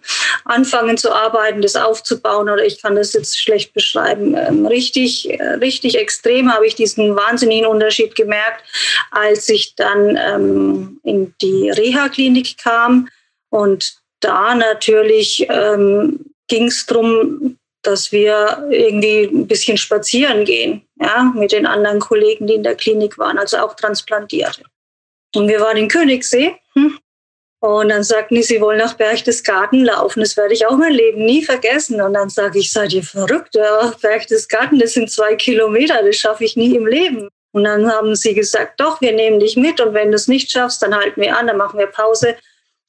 anfangen 0.45 0.97
zu 0.97 1.11
arbeiten, 1.11 1.61
das 1.61 1.75
aufzubauen. 1.75 2.49
Oder 2.49 2.65
ich 2.65 2.81
kann 2.81 2.95
das 2.95 3.13
jetzt 3.13 3.39
schlecht 3.39 3.73
beschreiben. 3.73 4.35
Ähm, 4.35 4.65
richtig, 4.65 5.39
richtig 5.61 5.97
extrem 5.97 6.53
habe 6.53 6.67
ich 6.67 6.75
diesen 6.75 7.15
wahnsinnigen 7.15 7.65
Unterschied 7.65 8.15
gemerkt, 8.15 8.63
als 9.11 9.49
ich 9.49 9.75
dann 9.75 10.17
ähm, 10.17 10.99
in 11.03 11.33
die 11.41 11.69
Reha-Klinik 11.69 12.57
kam 12.57 13.09
und 13.49 13.99
da 14.19 14.53
natürlich 14.55 15.47
ähm, 15.49 16.25
ging 16.47 16.67
es 16.67 16.85
darum, 16.85 17.57
dass 17.81 18.11
wir 18.11 18.67
irgendwie 18.69 19.23
ein 19.23 19.47
bisschen 19.47 19.77
spazieren 19.77 20.45
gehen, 20.45 20.85
ja, 20.99 21.31
mit 21.35 21.51
den 21.51 21.65
anderen 21.65 21.99
Kollegen, 21.99 22.47
die 22.47 22.55
in 22.55 22.63
der 22.63 22.75
Klinik 22.75 23.17
waren, 23.17 23.37
also 23.37 23.57
auch 23.57 23.75
Transplantierte. 23.75 24.63
Und 25.35 25.47
wir 25.47 25.61
waren 25.61 25.77
in 25.77 25.87
Königssee. 25.87 26.55
Hm? 26.73 26.99
Und 27.61 27.89
dann 27.89 28.03
sagten 28.03 28.35
die, 28.35 28.43
sie 28.43 28.61
wollen 28.61 28.77
nach 28.77 28.93
Berchtesgaden 28.93 29.83
laufen. 29.83 30.21
Das 30.21 30.37
werde 30.37 30.53
ich 30.53 30.65
auch 30.65 30.77
mein 30.77 30.93
Leben 30.93 31.25
nie 31.25 31.43
vergessen. 31.43 32.01
Und 32.01 32.13
dann 32.13 32.29
sage 32.29 32.57
ich, 32.59 32.71
seid 32.71 32.93
ihr 32.93 33.03
verrückt? 33.03 33.55
Ja, 33.55 33.93
Berchtesgaden, 34.01 34.79
das 34.79 34.93
sind 34.93 35.11
zwei 35.11 35.35
Kilometer, 35.35 36.01
das 36.01 36.15
schaffe 36.15 36.45
ich 36.45 36.55
nie 36.55 36.75
im 36.75 36.87
Leben. 36.87 37.27
Und 37.51 37.65
dann 37.65 37.91
haben 37.91 38.15
sie 38.15 38.33
gesagt, 38.33 38.79
doch, 38.79 39.01
wir 39.01 39.11
nehmen 39.11 39.39
dich 39.39 39.57
mit. 39.57 39.81
Und 39.81 39.93
wenn 39.93 40.09
du 40.11 40.15
es 40.15 40.27
nicht 40.27 40.49
schaffst, 40.49 40.81
dann 40.81 40.95
halten 40.95 41.19
wir 41.19 41.35
an, 41.35 41.47
dann 41.47 41.57
machen 41.57 41.79
wir 41.79 41.87
Pause. 41.87 42.37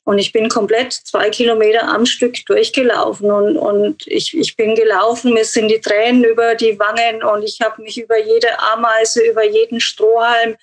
Und 0.04 0.18
ich 0.18 0.32
bin 0.32 0.48
komplett 0.48 0.92
zwei 0.92 1.30
Kilometer 1.30 1.86
am 1.86 2.06
Stück 2.06 2.44
durchgelaufen 2.46 3.30
und, 3.30 3.56
und 3.56 4.06
ich, 4.06 4.36
ich 4.36 4.56
bin 4.56 4.74
gelaufen, 4.74 5.34
mir 5.34 5.44
sind 5.44 5.68
die 5.68 5.80
Tränen 5.80 6.24
über 6.24 6.54
die 6.54 6.78
Wangen 6.78 7.22
und 7.22 7.42
ich 7.42 7.60
habe 7.60 7.82
mich 7.82 8.00
über 8.00 8.18
jede 8.18 8.58
Ameise, 8.58 9.22
über 9.22 9.44
jeden 9.44 9.78
Strohhalm, 9.78 10.56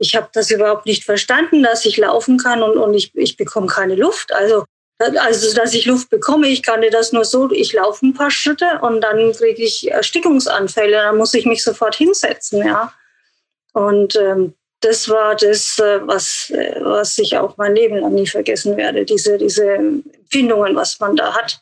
ich 0.00 0.16
habe 0.16 0.28
das 0.32 0.50
überhaupt 0.50 0.86
nicht 0.86 1.04
verstanden, 1.04 1.62
dass 1.62 1.84
ich 1.84 1.98
laufen 1.98 2.38
kann 2.38 2.62
und, 2.62 2.78
und 2.78 2.94
ich, 2.94 3.14
ich 3.14 3.36
bekomme 3.36 3.66
keine 3.66 3.94
Luft. 3.94 4.32
Also, 4.32 4.64
also, 4.98 5.54
dass 5.54 5.74
ich 5.74 5.86
Luft 5.86 6.10
bekomme, 6.10 6.48
ich 6.48 6.62
kann 6.62 6.80
dir 6.80 6.90
das 6.90 7.12
nur 7.12 7.24
so, 7.24 7.50
ich 7.52 7.72
laufe 7.72 8.04
ein 8.04 8.14
paar 8.14 8.30
Schritte 8.30 8.80
und 8.82 9.02
dann 9.02 9.32
kriege 9.32 9.62
ich 9.62 9.90
Erstickungsanfälle, 9.90 10.92
dann 10.92 11.16
muss 11.16 11.34
ich 11.34 11.46
mich 11.46 11.62
sofort 11.62 11.94
hinsetzen, 11.94 12.66
ja. 12.66 12.92
Und 13.72 14.16
ähm, 14.16 14.54
das 14.80 15.08
war 15.08 15.36
das, 15.36 15.78
äh, 15.78 16.06
was, 16.06 16.50
äh, 16.50 16.80
was 16.80 17.18
ich 17.18 17.36
auch 17.36 17.56
mein 17.56 17.74
Leben 17.74 17.96
lang 17.96 18.14
nie 18.14 18.26
vergessen 18.26 18.76
werde. 18.76 19.04
Diese, 19.04 19.36
diese 19.38 19.74
Empfindungen, 19.74 20.74
was 20.74 20.98
man 21.00 21.16
da 21.16 21.34
hat. 21.34 21.60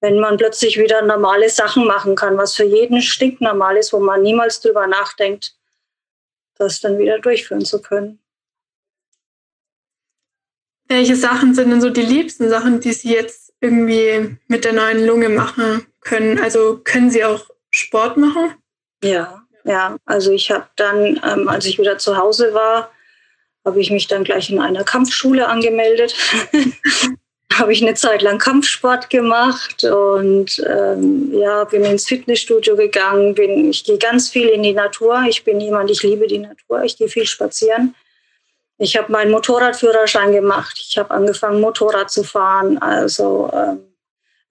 Wenn 0.00 0.18
man 0.18 0.36
plötzlich 0.36 0.78
wieder 0.78 1.02
normale 1.02 1.50
Sachen 1.50 1.86
machen 1.86 2.14
kann, 2.14 2.36
was 2.36 2.54
für 2.54 2.64
jeden 2.64 3.02
stinknormal 3.02 3.76
ist, 3.76 3.92
wo 3.92 4.00
man 4.00 4.22
niemals 4.22 4.60
drüber 4.60 4.86
nachdenkt, 4.86 5.54
das 6.56 6.80
dann 6.80 6.98
wieder 6.98 7.18
durchführen 7.18 7.64
zu 7.64 7.80
können. 7.82 8.18
Welche 10.88 11.16
Sachen 11.16 11.54
sind 11.54 11.70
denn 11.70 11.80
so 11.80 11.90
die 11.90 12.02
liebsten 12.02 12.48
Sachen, 12.48 12.80
die 12.80 12.92
Sie 12.92 13.12
jetzt 13.12 13.52
irgendwie 13.60 14.36
mit 14.48 14.64
der 14.64 14.72
neuen 14.72 15.06
Lunge 15.06 15.28
machen 15.28 15.86
können? 16.00 16.38
Also 16.38 16.78
können 16.82 17.10
Sie 17.10 17.24
auch 17.24 17.48
Sport 17.70 18.16
machen? 18.16 18.54
Ja, 19.02 19.39
ja, 19.64 19.96
also 20.04 20.32
ich 20.32 20.50
habe 20.50 20.66
dann, 20.76 21.20
ähm, 21.24 21.48
als 21.48 21.66
ich 21.66 21.78
wieder 21.78 21.98
zu 21.98 22.16
Hause 22.16 22.54
war, 22.54 22.90
habe 23.64 23.80
ich 23.80 23.90
mich 23.90 24.06
dann 24.06 24.24
gleich 24.24 24.50
in 24.50 24.60
einer 24.60 24.84
Kampfschule 24.84 25.48
angemeldet. 25.48 26.14
habe 27.54 27.72
ich 27.72 27.82
eine 27.82 27.94
Zeit 27.94 28.22
lang 28.22 28.38
Kampfsport 28.38 29.10
gemacht 29.10 29.84
und 29.84 30.62
ähm, 30.66 31.32
ja, 31.34 31.64
bin 31.64 31.84
ins 31.84 32.06
Fitnessstudio 32.06 32.76
gegangen. 32.76 33.34
Bin, 33.34 33.70
ich 33.70 33.84
gehe 33.84 33.98
ganz 33.98 34.28
viel 34.28 34.48
in 34.48 34.62
die 34.62 34.72
Natur. 34.72 35.24
Ich 35.28 35.44
bin 35.44 35.60
jemand, 35.60 35.90
ich 35.90 36.02
liebe 36.02 36.26
die 36.26 36.38
Natur. 36.38 36.82
Ich 36.84 36.96
gehe 36.96 37.08
viel 37.08 37.26
spazieren. 37.26 37.94
Ich 38.78 38.96
habe 38.96 39.12
meinen 39.12 39.30
Motorradführerschein 39.30 40.32
gemacht. 40.32 40.78
Ich 40.88 40.96
habe 40.96 41.10
angefangen, 41.10 41.60
Motorrad 41.60 42.10
zu 42.10 42.22
fahren. 42.22 42.78
Also 42.78 43.50
ähm, 43.52 43.89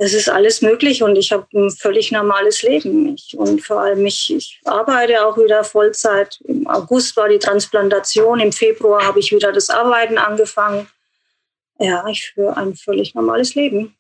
es 0.02 0.14
ist 0.14 0.30
alles 0.30 0.62
möglich 0.62 1.04
und 1.04 1.18
ich 1.18 1.34
habe 1.34 1.46
ein 1.54 1.70
völlig 1.70 2.10
normales 2.14 2.64
Leben. 2.64 3.16
Ich, 3.16 3.38
und 3.38 3.62
vor 3.62 3.82
allem, 3.82 4.06
ich, 4.06 4.34
ich 4.34 4.62
arbeite 4.64 5.26
auch 5.26 5.38
wieder 5.38 5.66
Vollzeit. 5.66 6.40
Im 6.46 6.66
August 6.68 7.18
war 7.18 7.28
die 7.28 7.38
Transplantation, 7.38 8.40
im 8.40 8.54
Februar 8.54 9.06
habe 9.06 9.20
ich 9.20 9.34
wieder 9.34 9.52
das 9.52 9.70
Arbeiten 9.70 10.18
angefangen. 10.18 10.88
Ja, 11.80 12.08
ich 12.08 12.32
führe 12.32 12.56
ein 12.56 12.76
völlig 12.76 13.14
normales 13.14 13.56
Leben. 13.56 13.98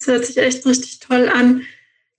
Das 0.00 0.08
hört 0.08 0.26
sich 0.26 0.36
echt 0.38 0.66
richtig 0.66 0.98
toll 0.98 1.28
an. 1.32 1.62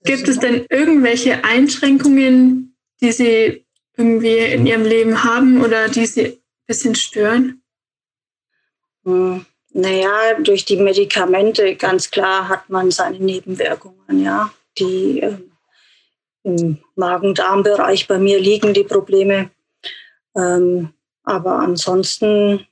Gibt 0.02 0.26
es 0.26 0.38
denn 0.38 0.64
irgendwelche 0.70 1.44
Einschränkungen, 1.44 2.78
die 3.02 3.12
Sie 3.12 3.66
irgendwie 3.94 4.38
in 4.38 4.66
Ihrem 4.66 4.84
Leben 4.84 5.22
haben 5.22 5.62
oder 5.62 5.90
die 5.90 6.06
Sie 6.06 6.26
ein 6.26 6.38
bisschen 6.66 6.94
stören? 6.94 7.62
Hm. 9.04 9.44
Naja, 9.78 10.40
durch 10.40 10.64
die 10.64 10.78
Medikamente 10.78 11.76
ganz 11.76 12.10
klar 12.10 12.48
hat 12.48 12.70
man 12.70 12.90
seine 12.90 13.18
Nebenwirkungen, 13.18 14.24
ja, 14.24 14.50
die 14.78 15.20
äh, 15.20 15.36
im 16.44 16.78
Magen-Darm-Bereich 16.94 18.08
bei 18.08 18.18
mir 18.18 18.40
liegen, 18.40 18.72
die 18.72 18.84
Probleme. 18.84 19.50
Ähm, 20.34 20.94
aber 21.24 21.58
ansonsten 21.58 22.66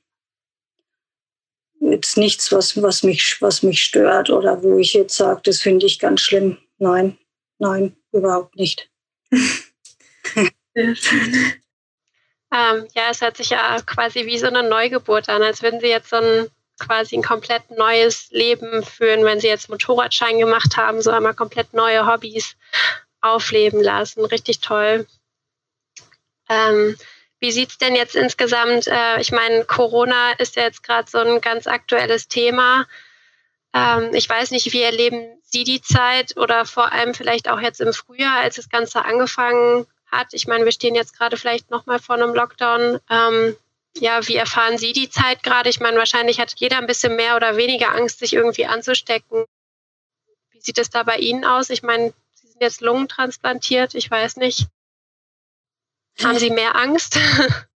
jetzt 1.80 2.16
nichts, 2.16 2.50
was, 2.52 2.80
was, 2.80 3.02
mich, 3.02 3.36
was 3.42 3.62
mich 3.62 3.82
stört 3.82 4.30
oder 4.30 4.62
wo 4.62 4.78
ich 4.78 4.94
jetzt 4.94 5.18
sage, 5.18 5.42
das 5.44 5.60
finde 5.60 5.84
ich 5.84 5.98
ganz 5.98 6.22
schlimm. 6.22 6.56
Nein, 6.78 7.18
nein, 7.58 7.94
überhaupt 8.12 8.56
nicht. 8.56 8.90
Sehr 10.74 10.96
schön. 10.96 11.52
Ähm, 12.50 12.86
ja, 12.94 13.10
es 13.10 13.20
hört 13.20 13.36
sich 13.36 13.50
ja 13.50 13.76
quasi 13.84 14.24
wie 14.24 14.38
so 14.38 14.46
eine 14.46 14.66
Neugeburt 14.66 15.28
an, 15.28 15.42
als 15.42 15.60
würden 15.60 15.80
Sie 15.80 15.88
jetzt 15.88 16.08
so 16.08 16.16
ein 16.16 16.48
quasi 16.78 17.16
ein 17.16 17.22
komplett 17.22 17.70
neues 17.70 18.30
Leben 18.30 18.82
führen, 18.82 19.24
wenn 19.24 19.40
sie 19.40 19.48
jetzt 19.48 19.68
Motorradschein 19.68 20.38
gemacht 20.38 20.76
haben, 20.76 21.02
so 21.02 21.10
einmal 21.10 21.34
komplett 21.34 21.72
neue 21.72 22.06
Hobbys 22.06 22.56
aufleben 23.20 23.82
lassen. 23.82 24.24
Richtig 24.24 24.60
toll. 24.60 25.06
Ähm, 26.48 26.96
wie 27.40 27.52
sieht 27.52 27.70
es 27.70 27.78
denn 27.78 27.94
jetzt 27.94 28.16
insgesamt? 28.16 28.86
Äh, 28.86 29.20
ich 29.20 29.32
meine, 29.32 29.64
Corona 29.64 30.32
ist 30.38 30.56
ja 30.56 30.62
jetzt 30.62 30.82
gerade 30.82 31.10
so 31.10 31.18
ein 31.18 31.40
ganz 31.40 31.66
aktuelles 31.66 32.28
Thema. 32.28 32.86
Ähm, 33.72 34.14
ich 34.14 34.28
weiß 34.28 34.50
nicht, 34.50 34.72
wie 34.72 34.82
erleben 34.82 35.40
Sie 35.42 35.64
die 35.64 35.82
Zeit 35.82 36.36
oder 36.36 36.64
vor 36.64 36.92
allem 36.92 37.14
vielleicht 37.14 37.48
auch 37.48 37.60
jetzt 37.60 37.80
im 37.80 37.92
Frühjahr, 37.92 38.40
als 38.40 38.56
das 38.56 38.68
Ganze 38.68 39.04
angefangen 39.04 39.86
hat? 40.06 40.28
Ich 40.32 40.46
meine, 40.46 40.64
wir 40.64 40.72
stehen 40.72 40.94
jetzt 40.94 41.16
gerade 41.18 41.36
vielleicht 41.36 41.70
nochmal 41.70 41.98
vor 41.98 42.14
einem 42.14 42.34
Lockdown. 42.34 43.00
Ähm, 43.10 43.56
ja, 43.98 44.26
wie 44.26 44.36
erfahren 44.36 44.78
Sie 44.78 44.92
die 44.92 45.08
Zeit 45.08 45.42
gerade? 45.42 45.68
Ich 45.68 45.80
meine, 45.80 45.98
wahrscheinlich 45.98 46.40
hat 46.40 46.54
jeder 46.56 46.78
ein 46.78 46.86
bisschen 46.86 47.16
mehr 47.16 47.36
oder 47.36 47.56
weniger 47.56 47.92
Angst, 47.94 48.18
sich 48.18 48.34
irgendwie 48.34 48.66
anzustecken. 48.66 49.44
Wie 50.50 50.60
sieht 50.60 50.78
es 50.78 50.90
da 50.90 51.02
bei 51.02 51.16
Ihnen 51.16 51.44
aus? 51.44 51.70
Ich 51.70 51.82
meine, 51.82 52.12
Sie 52.34 52.48
sind 52.48 52.60
jetzt 52.60 52.80
lungentransplantiert, 52.80 53.94
ich 53.94 54.10
weiß 54.10 54.36
nicht. 54.36 54.66
Haben 56.22 56.38
Sie 56.38 56.50
mehr 56.50 56.76
Angst? 56.76 57.18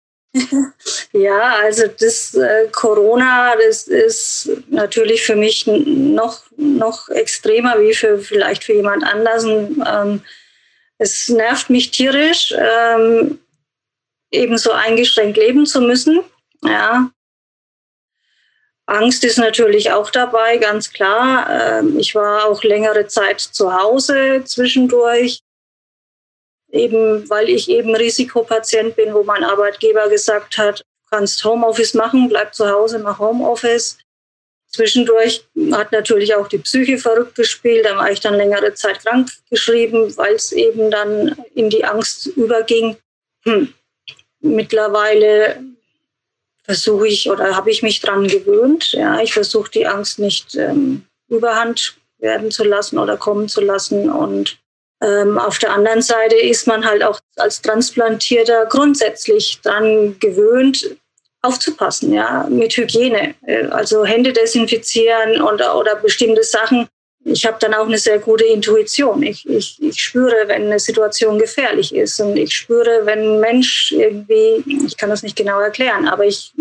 Ja, 1.13 1.55
also 1.63 1.87
das 1.87 2.35
äh, 2.35 2.67
Corona, 2.73 3.55
das 3.57 3.87
ist 3.87 4.51
natürlich 4.69 5.23
für 5.23 5.37
mich 5.37 5.65
noch, 5.67 6.43
noch 6.57 7.09
extremer 7.09 7.81
wie 7.81 7.95
für 7.95 8.19
vielleicht 8.19 8.65
für 8.65 8.73
jemand 8.73 9.05
anders. 9.05 9.45
Ähm, 9.45 10.23
es 10.99 11.29
nervt 11.29 11.71
mich 11.71 11.93
tierisch, 11.93 12.53
ähm, 12.59 13.39
eben 14.35 14.59
so 14.59 14.73
eingeschränkt 14.73 15.37
leben 15.37 15.67
zu 15.67 15.81
müssen. 15.81 16.21
Ja. 16.63 17.11
Angst 18.87 19.25
ist 19.25 19.39
natürlich 19.39 19.93
auch 19.93 20.11
dabei, 20.11 20.59
ganz 20.59 20.93
klar. 20.93 21.49
Ähm, 21.49 21.99
ich 21.99 22.15
war 22.15 22.45
auch 22.45 22.63
längere 22.63 23.07
Zeit 23.07 23.41
zu 23.41 23.73
Hause 23.73 24.43
zwischendurch 24.45 25.41
eben 26.75 27.29
weil 27.31 27.49
ich 27.49 27.71
eben 27.71 27.95
Risikopatient 27.95 28.97
bin, 28.97 29.15
wo 29.15 29.23
mein 29.23 29.45
Arbeitgeber 29.45 30.09
gesagt 30.09 30.59
hat, 30.59 30.81
du 30.81 31.17
kannst 31.17 31.43
Homeoffice 31.45 31.95
machen, 31.95 32.29
bleib 32.29 32.55
zu 32.55 32.69
Hause, 32.69 32.99
mach 32.99 33.19
Homeoffice. 33.21 33.99
Zwischendurch 34.67 35.47
hat 35.71 35.93
natürlich 35.93 36.35
auch 36.35 36.49
die 36.49 36.59
Psyche 36.59 36.99
verrückt 36.99 37.37
gespielt, 37.37 37.87
da 37.87 37.97
war 37.97 38.11
ich 38.11 38.19
dann 38.19 38.35
längere 38.35 38.75
Zeit 38.75 39.01
krank 39.05 39.31
geschrieben, 39.49 40.15
weil 40.17 40.35
es 40.35 40.51
eben 40.51 40.91
dann 40.91 41.37
in 41.55 41.71
die 41.71 41.85
Angst 41.85 42.27
überging. 42.27 42.97
Hm. 43.45 43.73
Mittlerweile 44.45 45.63
versuche 46.63 47.09
ich 47.09 47.31
oder 47.31 47.57
habe 47.57 47.71
ich 47.71 47.83
mich 47.83 48.01
dran 48.01 48.29
gewöhnt. 48.29 48.93
Ja, 48.93 49.21
ich 49.21 49.33
versuche 49.33 49.71
die 49.71 49.87
Angst 49.87 50.19
nicht 50.19 50.55
ähm, 50.55 51.05
überhand 51.29 51.97
werden 52.19 52.51
zu 52.51 52.65
lassen 52.65 52.99
oder 52.99 53.17
kommen 53.17 53.49
zu 53.49 53.61
lassen 53.61 54.11
und 54.11 54.59
ähm, 55.03 55.39
auf 55.39 55.59
der 55.59 55.73
anderen 55.73 56.03
Seite 56.03 56.37
ist 56.37 56.67
man 56.67 56.85
halt 56.85 57.03
auch 57.03 57.21
als 57.37 57.61
Transplantierter 57.61 58.67
grundsätzlich 58.67 59.61
dran 59.63 60.19
gewöhnt, 60.19 60.97
aufzupassen, 61.43 62.13
ja, 62.13 62.47
mit 62.49 62.77
Hygiene. 62.77 63.35
Äh, 63.47 63.67
also 63.67 64.05
Hände 64.05 64.33
desinfizieren 64.33 65.43
und, 65.43 65.61
oder 65.61 65.97
bestimmte 65.97 66.43
Sachen. 66.43 66.89
Ich 67.25 67.47
habe 67.47 67.57
dann 67.61 67.75
auch 67.75 67.87
eine 67.87 67.99
sehr 67.99 68.19
gute 68.19 68.45
Intuition. 68.45 69.23
Ich, 69.23 69.49
ich, 69.49 69.83
ich 69.83 70.01
spüre, 70.01 70.47
wenn 70.47 70.67
eine 70.67 70.79
Situation 70.79 71.39
gefährlich 71.39 71.95
ist. 71.95 72.21
Und 72.21 72.37
ich 72.37 72.55
spüre, 72.55 73.01
wenn 73.05 73.21
ein 73.21 73.41
Mensch 73.41 73.93
irgendwie, 73.93 74.63
ich 74.87 74.97
kann 74.97 75.11
das 75.11 75.23
nicht 75.23 75.37
genau 75.37 75.61
erklären, 75.61 76.07
aber 76.07 76.27
ich 76.27 76.53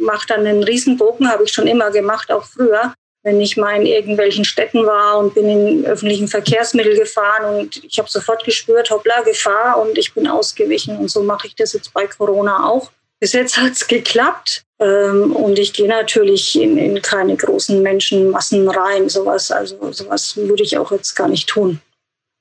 mache 0.00 0.26
dann 0.28 0.46
einen 0.46 0.62
Riesenbogen, 0.62 1.28
habe 1.28 1.44
ich 1.44 1.52
schon 1.52 1.66
immer 1.66 1.90
gemacht, 1.90 2.30
auch 2.30 2.44
früher 2.44 2.94
wenn 3.22 3.40
ich 3.40 3.56
mal 3.56 3.76
in 3.76 3.86
irgendwelchen 3.86 4.44
Städten 4.44 4.84
war 4.84 5.18
und 5.18 5.34
bin 5.34 5.48
in 5.48 5.86
öffentlichen 5.86 6.26
Verkehrsmitteln 6.26 6.98
gefahren 6.98 7.56
und 7.56 7.84
ich 7.84 7.98
habe 7.98 8.10
sofort 8.10 8.44
gespürt, 8.44 8.90
hoppla, 8.90 9.22
Gefahr 9.22 9.80
und 9.80 9.96
ich 9.96 10.12
bin 10.12 10.26
ausgewichen. 10.26 10.96
Und 10.96 11.08
so 11.08 11.22
mache 11.22 11.46
ich 11.46 11.54
das 11.54 11.72
jetzt 11.72 11.92
bei 11.92 12.06
Corona 12.06 12.68
auch. 12.68 12.90
Bis 13.20 13.32
jetzt 13.32 13.56
hat 13.56 13.72
es 13.72 13.86
geklappt. 13.86 14.64
Ähm, 14.82 15.36
und 15.36 15.58
ich 15.58 15.72
gehe 15.72 15.88
natürlich 15.88 16.60
in, 16.60 16.76
in 16.76 17.00
keine 17.00 17.36
großen 17.36 17.80
Menschenmassen 17.82 18.68
rein. 18.68 19.08
Sowas, 19.08 19.50
also 19.50 19.92
sowas 19.92 20.36
würde 20.36 20.64
ich 20.64 20.76
auch 20.76 20.90
jetzt 20.90 21.14
gar 21.14 21.28
nicht 21.28 21.48
tun. 21.48 21.80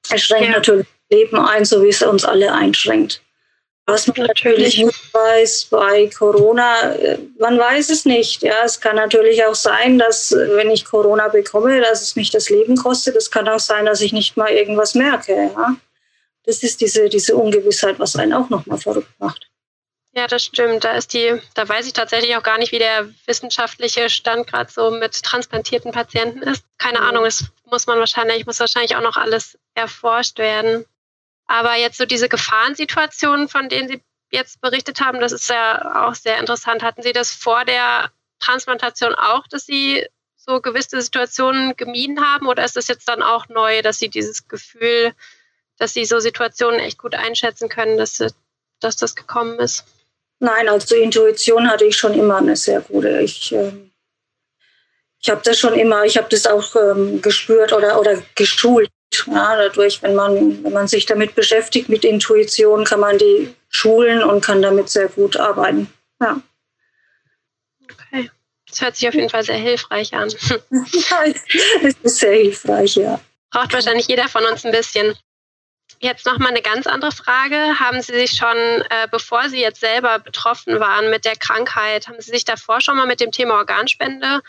Es 0.10 0.24
schränkt 0.24 0.48
ja. 0.48 0.54
natürlich 0.54 0.88
Leben 1.12 1.38
ein, 1.38 1.66
so 1.66 1.84
wie 1.84 1.90
es 1.90 2.02
uns 2.02 2.26
alle 2.26 2.52
einschränkt. 2.52 3.22
Was 3.86 4.08
man 4.08 4.26
natürlich 4.26 4.78
nicht 4.78 5.14
weiß 5.14 5.68
bei 5.70 6.10
Corona, 6.18 6.94
äh, 6.94 7.20
man 7.38 7.60
weiß 7.60 7.90
es 7.90 8.06
nicht. 8.06 8.42
Ja, 8.42 8.64
es 8.64 8.80
kann 8.80 8.96
natürlich 8.96 9.44
auch 9.44 9.56
sein, 9.56 10.00
dass 10.00 10.32
wenn 10.32 10.72
ich 10.72 10.86
Corona 10.86 11.28
bekomme, 11.28 11.82
dass 11.82 12.02
es 12.02 12.16
mich 12.16 12.32
das 12.32 12.50
Leben 12.50 12.76
kostet. 12.76 13.16
Es 13.16 13.30
kann 13.30 13.48
auch 13.50 13.60
sein, 13.60 13.86
dass 13.86 14.02
ich 14.02 14.14
nicht 14.14 14.38
mal 14.38 14.50
irgendwas 14.50 14.96
merke. 14.96 15.52
Ja, 15.56 15.76
das 16.46 16.64
ist 16.64 16.82
diese 16.82 17.10
diese 17.10 17.36
Ungewissheit, 17.36 18.00
was 18.00 18.16
einen 18.16 18.34
auch 18.34 18.50
noch 18.50 18.66
mal 18.66 18.78
verrückt 18.78 19.14
macht. 19.20 19.51
Ja, 20.14 20.28
das 20.28 20.44
stimmt. 20.44 20.84
Da 20.84 20.92
ist 20.92 21.14
die, 21.14 21.42
da 21.54 21.68
weiß 21.68 21.88
ich 21.88 21.94
tatsächlich 21.94 22.36
auch 22.36 22.44
gar 22.44 22.58
nicht, 22.58 22.74
wie 22.74 22.80
der 22.80 23.10
wissenschaftliche 23.26 24.10
Stand 24.10 24.46
gerade 24.48 24.70
so 24.70 24.92
mit 24.92 25.24
transplantierten 25.24 25.94
Patienten 25.94 26.42
ist. 26.42 26.66
Keine 26.78 27.00
mhm. 27.00 27.06
Ahnung, 27.08 27.26
es 27.26 27.46
muss 27.64 27.88
man 27.88 27.98
wahrscheinlich, 27.98 28.46
muss 28.46 28.60
wahrscheinlich 28.60 28.96
auch 28.98 29.02
noch 29.02 29.16
alles 29.16 29.58
erforscht 29.74 30.38
werden. 30.38 30.86
Aber 31.48 31.76
jetzt 31.76 31.98
so 31.98 32.06
diese 32.06 32.28
Gefahrensituationen, 32.28 33.48
von 33.48 33.70
denen 33.70 33.88
Sie 33.88 34.02
jetzt 34.32 34.60
berichtet 34.60 35.00
haben, 35.00 35.22
das 35.22 35.32
ist 35.32 35.50
ja 35.50 36.08
auch 36.08 36.16
sehr 36.16 36.40
interessant. 36.40 36.84
Hatten 36.84 37.04
Sie 37.04 37.14
das 37.14 37.32
vor 37.32 37.64
der 37.64 38.12
Transplantation 38.40 39.16
auch, 39.16 39.48
dass 39.48 39.66
Sie 39.66 40.06
so 40.36 40.60
gewisse 40.60 41.02
Situationen 41.02 41.76
gemieden 41.78 42.22
haben? 42.22 42.48
Oder 42.48 42.66
ist 42.66 42.76
das 42.76 42.88
jetzt 42.88 43.08
dann 43.08 43.24
auch 43.24 43.48
neu, 43.48 43.82
dass 43.82 44.00
Sie 44.00 44.10
dieses 44.10 44.50
Gefühl, 44.50 45.14
dass 45.78 45.94
Sie 45.94 46.04
so 46.04 46.20
Situationen 46.20 46.82
echt 46.82 46.98
gut 46.98 47.16
einschätzen 47.16 47.70
können, 47.70 47.98
dass, 47.98 48.22
dass 48.82 48.98
das 48.98 49.16
gekommen 49.16 49.58
ist? 49.60 49.86
Nein, 50.42 50.68
also 50.70 50.96
Intuition 50.96 51.70
hatte 51.70 51.86
ich 51.86 51.96
schon 51.96 52.16
immer 52.16 52.38
eine 52.38 52.56
sehr 52.56 52.82
gute. 52.82 53.22
Ich, 53.22 53.54
äh, 53.54 53.72
ich 55.22 55.30
habe 55.30 55.42
das 55.44 55.60
schon 55.60 55.76
immer, 55.76 56.04
ich 56.04 56.18
habe 56.18 56.30
das 56.32 56.48
auch 56.48 56.76
ähm, 56.76 57.22
gespürt 57.22 57.72
oder, 57.74 58.00
oder 58.00 58.20
geschult. 58.34 58.90
Ja, 59.28 59.56
dadurch, 59.56 60.02
wenn 60.02 60.16
man, 60.16 60.64
wenn 60.64 60.74
man 60.74 60.88
sich 60.88 61.06
damit 61.06 61.36
beschäftigt, 61.36 61.90
mit 61.90 62.04
Intuition, 62.04 62.86
kann 62.86 63.02
man 63.02 63.20
die 63.20 63.54
schulen 63.70 64.24
und 64.24 64.44
kann 64.44 64.64
damit 64.64 64.90
sehr 64.90 65.10
gut 65.10 65.38
arbeiten. 65.38 65.94
Ja. 66.20 66.42
Okay. 67.84 68.32
Das 68.68 68.82
hört 68.82 68.96
sich 68.96 69.08
auf 69.08 69.14
jeden 69.14 69.30
Fall 69.30 69.44
sehr 69.44 69.58
hilfreich 69.58 70.12
an. 70.14 70.30
es 71.84 71.96
ist 72.02 72.18
sehr 72.18 72.36
hilfreich, 72.36 72.96
ja. 72.96 73.20
Braucht 73.52 73.74
wahrscheinlich 73.74 74.08
jeder 74.08 74.28
von 74.28 74.44
uns 74.46 74.66
ein 74.66 74.72
bisschen. 74.72 75.16
Jetzt 76.00 76.26
nochmal 76.26 76.50
eine 76.50 76.62
ganz 76.62 76.88
andere 76.88 77.12
Frage. 77.12 77.80
Haben 77.80 78.02
Sie 78.02 78.14
sich 78.14 78.32
schon, 78.32 78.58
äh, 78.58 79.08
bevor 79.10 79.50
Sie 79.50 79.60
jetzt 79.60 79.80
selber 79.80 80.20
betroffen 80.20 80.80
waren 80.80 81.10
mit 81.10 81.26
der 81.26 81.36
Krankheit, 81.36 82.08
haben 82.08 82.20
Sie 82.20 82.32
sich 82.32 82.46
davor 82.46 82.82
schon 82.82 82.98
mal 82.98 83.08
mit 83.08 83.20
dem 83.20 83.32
Thema 83.32 83.56
Organspende 83.56 84.42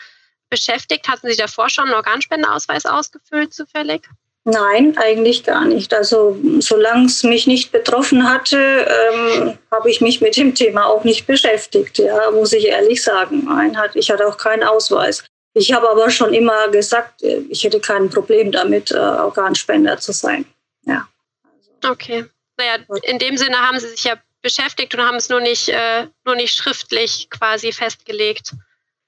beschäftigt? 0.49 1.07
Hatten 1.07 1.29
Sie 1.29 1.35
davor 1.35 1.69
schon 1.69 1.85
einen 1.85 1.95
Organspendeausweis 1.95 2.85
ausgefüllt 2.85 3.53
zufällig? 3.53 4.07
Nein, 4.45 4.97
eigentlich 4.97 5.45
gar 5.45 5.63
nicht. 5.65 5.93
Also 5.93 6.37
solange 6.59 7.05
es 7.05 7.23
mich 7.23 7.47
nicht 7.47 7.71
betroffen 7.71 8.29
hatte, 8.29 8.57
ähm, 8.57 9.57
habe 9.71 9.89
ich 9.89 10.01
mich 10.01 10.19
mit 10.19 10.35
dem 10.35 10.53
Thema 10.53 10.85
auch 10.85 11.05
nicht 11.05 11.27
beschäftigt. 11.27 11.97
Ja, 11.97 12.29
muss 12.31 12.51
ich 12.51 12.67
ehrlich 12.67 13.01
sagen. 13.01 13.45
Nein, 13.45 13.77
ich 13.93 14.11
hatte 14.11 14.27
auch 14.27 14.37
keinen 14.37 14.63
Ausweis. 14.63 15.23
Ich 15.53 15.71
habe 15.71 15.89
aber 15.89 16.09
schon 16.09 16.33
immer 16.33 16.67
gesagt, 16.69 17.23
äh, 17.23 17.41
ich 17.49 17.63
hätte 17.63 17.79
kein 17.79 18.09
Problem 18.09 18.51
damit, 18.51 18.91
äh, 18.91 18.97
Organspender 18.97 19.97
zu 19.99 20.11
sein. 20.11 20.45
Ja. 20.85 21.07
Okay. 21.83 22.25
Naja, 22.57 22.77
in 23.03 23.19
dem 23.19 23.37
Sinne 23.37 23.57
haben 23.57 23.79
Sie 23.79 23.87
sich 23.89 24.03
ja 24.03 24.15
beschäftigt 24.41 24.93
und 24.93 25.01
haben 25.01 25.17
es 25.17 25.29
nur 25.29 25.41
nicht, 25.41 25.69
äh, 25.69 26.07
nur 26.25 26.35
nicht 26.35 26.55
schriftlich 26.55 27.29
quasi 27.29 27.71
festgelegt. 27.71 28.53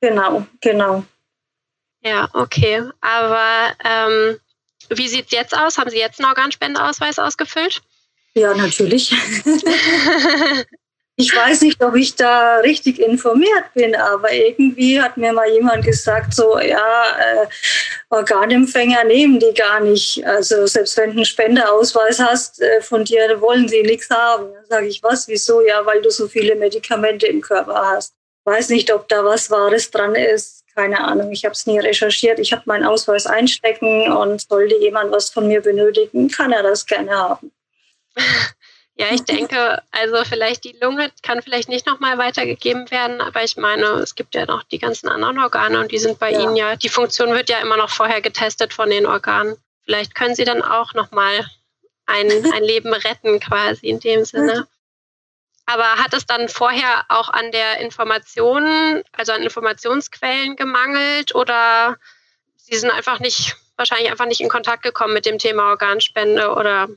Genau, 0.02 0.46
genau. 0.62 1.04
Ja, 2.02 2.30
okay. 2.34 2.84
Aber 3.02 3.74
ähm, 3.84 4.40
wie 4.90 5.08
sieht 5.08 5.26
es 5.26 5.32
jetzt 5.32 5.58
aus? 5.58 5.78
Haben 5.78 5.90
Sie 5.90 5.98
jetzt 6.00 6.20
einen 6.20 6.30
Organspendeausweis 6.30 7.20
ausgefüllt? 7.20 7.82
Ja, 8.34 8.54
natürlich. 8.54 9.12
ich 11.18 11.34
weiß 11.34 11.62
nicht, 11.62 11.82
ob 11.82 11.96
ich 11.96 12.16
da 12.16 12.58
richtig 12.58 13.00
informiert 13.00 13.66
bin, 13.74 13.96
aber 13.96 14.34
irgendwie 14.34 15.02
hat 15.02 15.16
mir 15.16 15.32
mal 15.32 15.50
jemand 15.50 15.86
gesagt, 15.86 16.34
so, 16.34 16.60
ja, 16.60 17.04
äh, 17.20 17.48
Organempfänger 18.10 19.04
nehmen 19.06 19.40
die 19.40 19.54
gar 19.54 19.80
nicht. 19.80 20.26
Also 20.26 20.68
selbst 20.68 20.98
wenn 20.98 21.12
du 21.12 21.18
einen 21.18 21.26
Spendeausweis 21.26 22.20
hast, 22.20 22.62
äh, 22.62 22.82
von 22.82 23.06
dir 23.06 23.40
wollen 23.40 23.68
sie 23.68 23.84
nichts 23.84 24.10
haben. 24.10 24.54
Dann 24.54 24.66
sage 24.66 24.88
ich, 24.88 25.02
was, 25.04 25.28
wieso? 25.28 25.62
Ja, 25.62 25.86
weil 25.86 26.02
du 26.02 26.12
so 26.12 26.28
viele 26.28 26.56
Medikamente 26.56 27.28
im 27.28 27.42
Körper 27.42 27.94
hast. 27.94 28.14
Weiß 28.44 28.70
nicht, 28.70 28.94
ob 28.94 29.08
da 29.08 29.24
was 29.24 29.50
Wahres 29.50 29.90
dran 29.92 30.16
ist 30.16 30.66
keine 30.76 31.00
Ahnung, 31.00 31.32
ich 31.32 31.46
habe 31.46 31.54
es 31.54 31.66
nie 31.66 31.80
recherchiert. 31.80 32.38
Ich 32.38 32.52
habe 32.52 32.64
meinen 32.66 32.84
Ausweis 32.84 33.26
einstecken 33.26 34.12
und 34.12 34.42
sollte 34.42 34.76
jemand 34.76 35.12
was 35.12 35.30
von 35.30 35.48
mir 35.48 35.62
benötigen, 35.62 36.28
kann 36.28 36.52
er 36.52 36.64
das 36.64 36.86
gerne 36.86 37.12
haben. 37.12 37.52
Ja, 38.98 39.08
ich 39.12 39.26
denke, 39.26 39.82
also 39.92 40.24
vielleicht 40.24 40.64
die 40.64 40.78
Lunge 40.82 41.12
kann 41.22 41.42
vielleicht 41.42 41.68
nicht 41.68 41.86
nochmal 41.86 42.18
weitergegeben 42.18 42.90
werden, 42.92 43.20
aber 43.20 43.44
ich 43.44 43.58
meine, 43.58 43.86
es 43.86 44.16
gibt 44.16 44.36
ja 44.36 44.46
noch 44.46 44.64
die 44.64 44.80
ganzen 44.80 45.10
anderen 45.10 45.38
Organe 45.38 45.82
und 45.82 45.92
die 45.92 45.98
sind 45.98 46.18
bei 46.18 46.32
ja. 46.32 46.40
Ihnen 46.40 46.56
ja, 46.56 46.76
die 46.78 46.88
Funktion 46.88 47.34
wird 47.34 47.50
ja 47.50 47.58
immer 47.60 47.76
noch 47.76 47.90
vorher 47.90 48.22
getestet 48.22 48.74
von 48.74 48.90
den 48.90 49.06
Organen. 49.06 49.58
Vielleicht 49.84 50.16
können 50.16 50.34
Sie 50.34 50.46
dann 50.46 50.62
auch 50.62 50.94
nochmal 50.94 51.46
ein, 52.06 52.32
ein 52.54 52.64
Leben 52.64 52.94
retten 52.94 53.42
quasi 53.42 53.88
in 53.88 54.00
dem 54.00 54.24
Sinne. 54.24 54.66
Aber 55.66 55.96
hat 55.96 56.14
es 56.14 56.26
dann 56.26 56.48
vorher 56.48 57.06
auch 57.10 57.28
an 57.28 57.52
der 57.52 57.80
Information, 57.80 59.04
also 59.12 59.34
an 59.34 59.44
Informationsquellen 59.44 60.56
gemangelt 60.56 61.36
oder 61.36 61.98
Sie 62.56 62.78
sind 62.78 62.92
einfach 62.92 63.20
nicht, 63.20 63.58
wahrscheinlich 63.76 64.10
einfach 64.10 64.26
nicht 64.26 64.42
in 64.42 64.50
Kontakt 64.50 64.84
gekommen 64.84 65.14
mit 65.14 65.26
dem 65.26 65.38
Thema 65.38 65.70
Organspende 65.70 66.54
oder? 66.54 66.88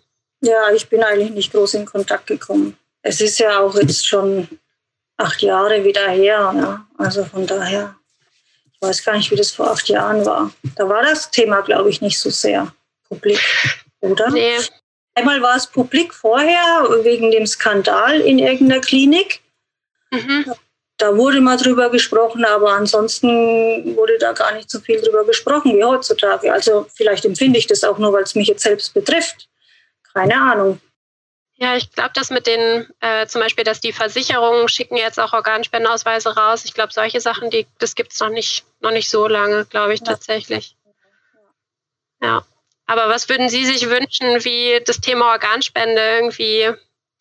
Ja, 0.40 0.70
ich 0.72 0.88
bin 0.88 1.02
eigentlich 1.02 1.30
nicht 1.30 1.52
groß 1.52 1.74
in 1.74 1.86
Kontakt 1.86 2.26
gekommen. 2.26 2.76
Es 3.02 3.20
ist 3.20 3.38
ja 3.38 3.60
auch 3.60 3.74
jetzt 3.74 4.06
schon 4.06 4.48
acht 5.16 5.42
Jahre 5.42 5.84
wieder 5.84 6.08
her. 6.08 6.52
Ja. 6.56 6.86
Also 6.96 7.24
von 7.24 7.46
daher, 7.46 7.94
ich 8.72 8.80
weiß 8.80 9.04
gar 9.04 9.16
nicht, 9.16 9.30
wie 9.30 9.36
das 9.36 9.50
vor 9.50 9.70
acht 9.70 9.88
Jahren 9.88 10.24
war. 10.24 10.52
Da 10.76 10.88
war 10.88 11.02
das 11.02 11.30
Thema, 11.30 11.60
glaube 11.62 11.90
ich, 11.90 12.00
nicht 12.00 12.18
so 12.18 12.30
sehr 12.30 12.72
publik, 13.08 13.40
oder? 14.00 14.30
Nee. 14.30 14.58
Einmal 15.14 15.42
war 15.42 15.56
es 15.56 15.66
publik 15.66 16.14
vorher 16.14 16.86
wegen 17.02 17.32
dem 17.32 17.46
Skandal 17.46 18.20
in 18.20 18.38
irgendeiner 18.38 18.80
Klinik. 18.80 19.40
Mhm. 20.12 20.54
Da 20.96 21.16
wurde 21.16 21.40
mal 21.40 21.56
drüber 21.56 21.90
gesprochen, 21.90 22.44
aber 22.44 22.72
ansonsten 22.72 23.96
wurde 23.96 24.18
da 24.18 24.32
gar 24.32 24.54
nicht 24.54 24.70
so 24.70 24.80
viel 24.80 25.00
drüber 25.00 25.24
gesprochen 25.24 25.76
wie 25.76 25.84
heutzutage. 25.84 26.52
Also 26.52 26.86
vielleicht 26.94 27.24
empfinde 27.24 27.58
ich 27.58 27.66
das 27.66 27.84
auch 27.84 27.98
nur, 27.98 28.12
weil 28.12 28.22
es 28.22 28.34
mich 28.34 28.48
jetzt 28.48 28.62
selbst 28.62 28.94
betrifft. 28.94 29.48
Keine 30.14 30.40
Ahnung. 30.40 30.80
Ja, 31.60 31.74
ich 31.74 31.90
glaube, 31.90 32.12
dass 32.14 32.30
mit 32.30 32.46
den, 32.46 32.86
äh, 33.00 33.26
zum 33.26 33.40
Beispiel, 33.40 33.64
dass 33.64 33.80
die 33.80 33.92
Versicherungen 33.92 34.68
schicken 34.68 34.96
jetzt 34.96 35.18
auch 35.18 35.32
Organspendenausweise 35.32 36.36
raus. 36.36 36.64
Ich 36.64 36.72
glaube, 36.72 36.92
solche 36.92 37.20
Sachen, 37.20 37.50
die, 37.50 37.66
das 37.78 37.96
gibt 37.96 38.12
es 38.12 38.20
noch 38.20 38.28
nicht, 38.28 38.64
noch 38.80 38.92
nicht 38.92 39.10
so 39.10 39.26
lange, 39.26 39.64
glaube 39.66 39.92
ich, 39.92 40.02
tatsächlich. 40.02 40.76
Ja. 42.22 42.44
Aber 42.86 43.08
was 43.08 43.28
würden 43.28 43.48
Sie 43.48 43.64
sich 43.64 43.90
wünschen, 43.90 44.44
wie 44.44 44.80
das 44.86 45.00
Thema 45.00 45.32
Organspende 45.32 46.00
irgendwie 46.00 46.70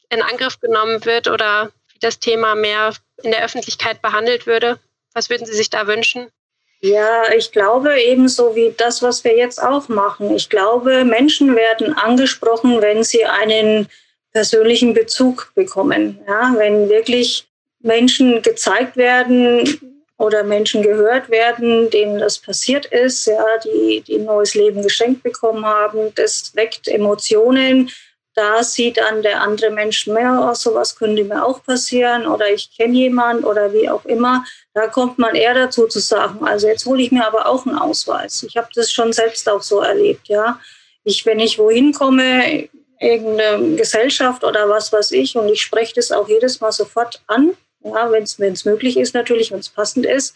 in 0.10 0.22
Angriff 0.22 0.60
genommen 0.60 1.04
wird 1.04 1.28
oder 1.28 1.72
wie 1.92 2.00
das 2.00 2.20
Thema 2.20 2.54
mehr 2.54 2.94
in 3.24 3.32
der 3.32 3.44
Öffentlichkeit 3.44 4.04
behandelt 4.04 4.46
würde? 4.46 4.80
Was 5.14 5.32
würden 5.32 5.48
Sie 5.48 5.56
sich 5.56 5.72
da 5.72 5.88
wünschen? 5.88 6.32
Ja, 6.82 7.24
ich 7.36 7.52
glaube 7.52 8.00
ebenso 8.00 8.56
wie 8.56 8.74
das, 8.78 9.02
was 9.02 9.24
wir 9.24 9.36
jetzt 9.36 9.62
auch 9.62 9.90
machen. 9.90 10.36
Ich 10.36 10.50
glaube, 10.50 11.04
Menschen 11.04 11.56
werden 11.56 11.94
angesprochen, 11.94 12.82
wenn 12.82 13.04
sie 13.04 13.26
einen 13.26 13.88
persönlichen 14.32 14.94
Bezug 14.94 15.52
bekommen. 15.56 16.20
Ja, 16.28 16.54
wenn 16.56 16.90
wirklich 16.90 17.48
Menschen 17.80 18.42
gezeigt 18.44 18.96
werden 18.96 19.98
oder 20.18 20.44
Menschen 20.44 20.84
gehört 20.84 21.30
werden, 21.30 21.90
denen 21.90 22.20
das 22.20 22.38
passiert 22.38 22.86
ist, 22.88 23.26
ja, 23.26 23.44
die, 23.64 24.04
die 24.06 24.18
ein 24.18 24.26
neues 24.26 24.54
Leben 24.54 24.84
geschenkt 24.84 25.24
bekommen 25.24 25.66
haben, 25.66 26.14
das 26.16 26.56
weckt 26.56 26.88
Emotionen. 26.88 27.90
Da 28.38 28.62
sieht 28.62 28.98
dann 28.98 29.24
der 29.24 29.42
andere 29.42 29.72
Mensch 29.72 30.06
mehr, 30.06 30.48
oh, 30.48 30.54
sowas 30.54 30.96
könnte 30.96 31.24
mir 31.24 31.44
auch 31.44 31.64
passieren 31.64 32.28
oder 32.28 32.54
ich 32.54 32.70
kenne 32.78 32.94
jemand 32.94 33.44
oder 33.44 33.74
wie 33.74 33.90
auch 33.90 34.06
immer. 34.06 34.46
Da 34.76 34.86
kommt 34.86 35.18
man 35.18 35.34
eher 35.34 35.56
dazu 35.56 35.88
zu 35.88 35.98
sagen, 35.98 36.46
also 36.46 36.68
jetzt 36.68 36.86
hole 36.86 37.02
ich 37.02 37.12
mir 37.12 37.26
aber 37.26 37.48
auch 37.48 37.66
einen 37.66 37.80
Ausweis. 37.80 38.44
Ich 38.44 38.56
habe 38.56 38.68
das 38.76 38.92
schon 38.92 39.12
selbst 39.12 39.50
auch 39.50 39.64
so 39.64 39.82
erlebt, 39.82 40.28
ja. 40.28 40.60
Ich, 41.04 41.26
wenn 41.26 41.40
ich 41.40 41.58
wohin 41.58 41.94
komme, 41.94 42.70
irgendeine 43.00 43.76
Gesellschaft 43.76 44.44
oder 44.44 44.70
was 44.70 44.94
weiß 44.94 45.14
ich. 45.14 45.36
Und 45.36 45.50
ich 45.50 45.64
spreche 45.64 45.96
das 45.96 46.12
auch 46.12 46.30
jedes 46.30 46.62
Mal 46.62 46.72
sofort 46.72 47.24
an, 47.26 47.54
ja, 47.84 48.12
wenn 48.12 48.22
es 48.24 48.66
möglich 48.66 48.98
ist 48.98 49.16
natürlich, 49.16 49.52
wenn 49.52 49.62
es 49.62 49.70
passend 49.70 50.06
ist, 50.06 50.36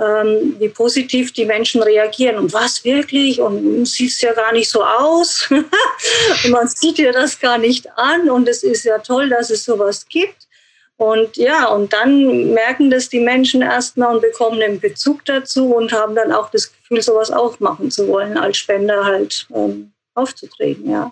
ähm, 0.00 0.56
wie 0.58 0.68
positiv 0.68 1.32
die 1.32 1.44
Menschen 1.44 1.82
reagieren. 1.82 2.36
Und 2.36 2.52
was 2.52 2.84
wirklich? 2.84 3.40
Und 3.40 3.62
du 3.62 3.84
siehst 3.84 4.22
ja 4.22 4.32
gar 4.32 4.52
nicht 4.52 4.70
so 4.70 4.82
aus. 4.82 5.48
und 5.50 5.66
man 6.50 6.66
sieht 6.68 6.98
dir 6.98 7.12
das 7.12 7.38
gar 7.38 7.58
nicht 7.58 7.86
an. 7.96 8.30
Und 8.30 8.48
es 8.48 8.62
ist 8.62 8.84
ja 8.84 8.98
toll, 8.98 9.28
dass 9.28 9.50
es 9.50 9.64
sowas 9.64 10.06
gibt. 10.08 10.48
Und 10.96 11.36
ja, 11.38 11.66
und 11.66 11.92
dann 11.94 12.52
merken 12.52 12.90
das 12.90 13.08
die 13.08 13.20
Menschen 13.20 13.62
erstmal 13.62 14.14
und 14.14 14.20
bekommen 14.20 14.62
einen 14.62 14.80
Bezug 14.80 15.24
dazu 15.24 15.74
und 15.74 15.92
haben 15.92 16.14
dann 16.14 16.30
auch 16.30 16.50
das 16.50 16.70
Gefühl, 16.70 17.00
sowas 17.00 17.30
auch 17.30 17.58
machen 17.58 17.90
zu 17.90 18.06
wollen, 18.06 18.36
als 18.36 18.58
Spender 18.58 19.06
halt 19.06 19.46
ähm, 19.54 19.92
aufzutreten, 20.14 20.90
ja. 20.90 21.10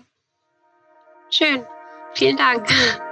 Schön. 1.30 1.64
Vielen 2.14 2.36
Dank. 2.36 2.68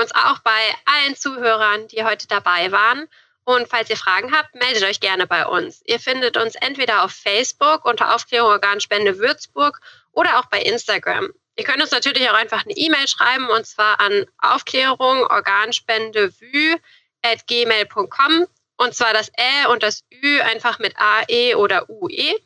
uns 0.00 0.14
auch 0.14 0.38
bei 0.40 0.74
allen 0.84 1.16
Zuhörern, 1.16 1.88
die 1.88 2.04
heute 2.04 2.26
dabei 2.26 2.72
waren. 2.72 3.08
Und 3.44 3.68
falls 3.68 3.90
ihr 3.90 3.96
Fragen 3.96 4.32
habt, 4.32 4.54
meldet 4.54 4.84
euch 4.84 5.00
gerne 5.00 5.26
bei 5.26 5.46
uns. 5.46 5.82
Ihr 5.86 5.98
findet 5.98 6.36
uns 6.36 6.54
entweder 6.54 7.04
auf 7.04 7.12
Facebook 7.12 7.84
unter 7.84 8.14
Aufklärung 8.14 8.50
Organspende 8.50 9.18
Würzburg 9.18 9.80
oder 10.12 10.38
auch 10.38 10.46
bei 10.46 10.60
Instagram. 10.60 11.30
Ihr 11.56 11.64
könnt 11.64 11.82
uns 11.82 11.90
natürlich 11.90 12.28
auch 12.30 12.34
einfach 12.34 12.64
eine 12.64 12.74
E-Mail 12.74 13.08
schreiben 13.08 13.48
und 13.48 13.66
zwar 13.66 14.00
an 14.00 14.24
Aufklärung 14.38 15.24
Organspende 15.26 16.32
at 17.22 17.46
gmail.com 17.46 18.46
und 18.76 18.94
zwar 18.94 19.12
das 19.12 19.30
Ä 19.36 19.66
und 19.66 19.82
das 19.82 20.04
Ü 20.22 20.40
einfach 20.40 20.78
mit 20.78 20.94
AE 20.96 21.56
oder 21.56 21.88
UE. 21.90 22.36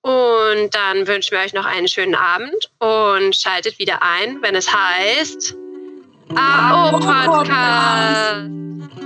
Und 0.00 0.70
dann 0.74 1.06
wünschen 1.06 1.32
wir 1.32 1.40
euch 1.44 1.52
noch 1.52 1.66
einen 1.66 1.88
schönen 1.88 2.14
Abend 2.14 2.70
und 2.78 3.34
schaltet 3.36 3.78
wieder 3.78 4.02
ein, 4.02 4.40
wenn 4.40 4.54
es 4.54 4.72
heißt 4.72 5.56
AO 6.34 6.98
Podcast。 6.98 9.05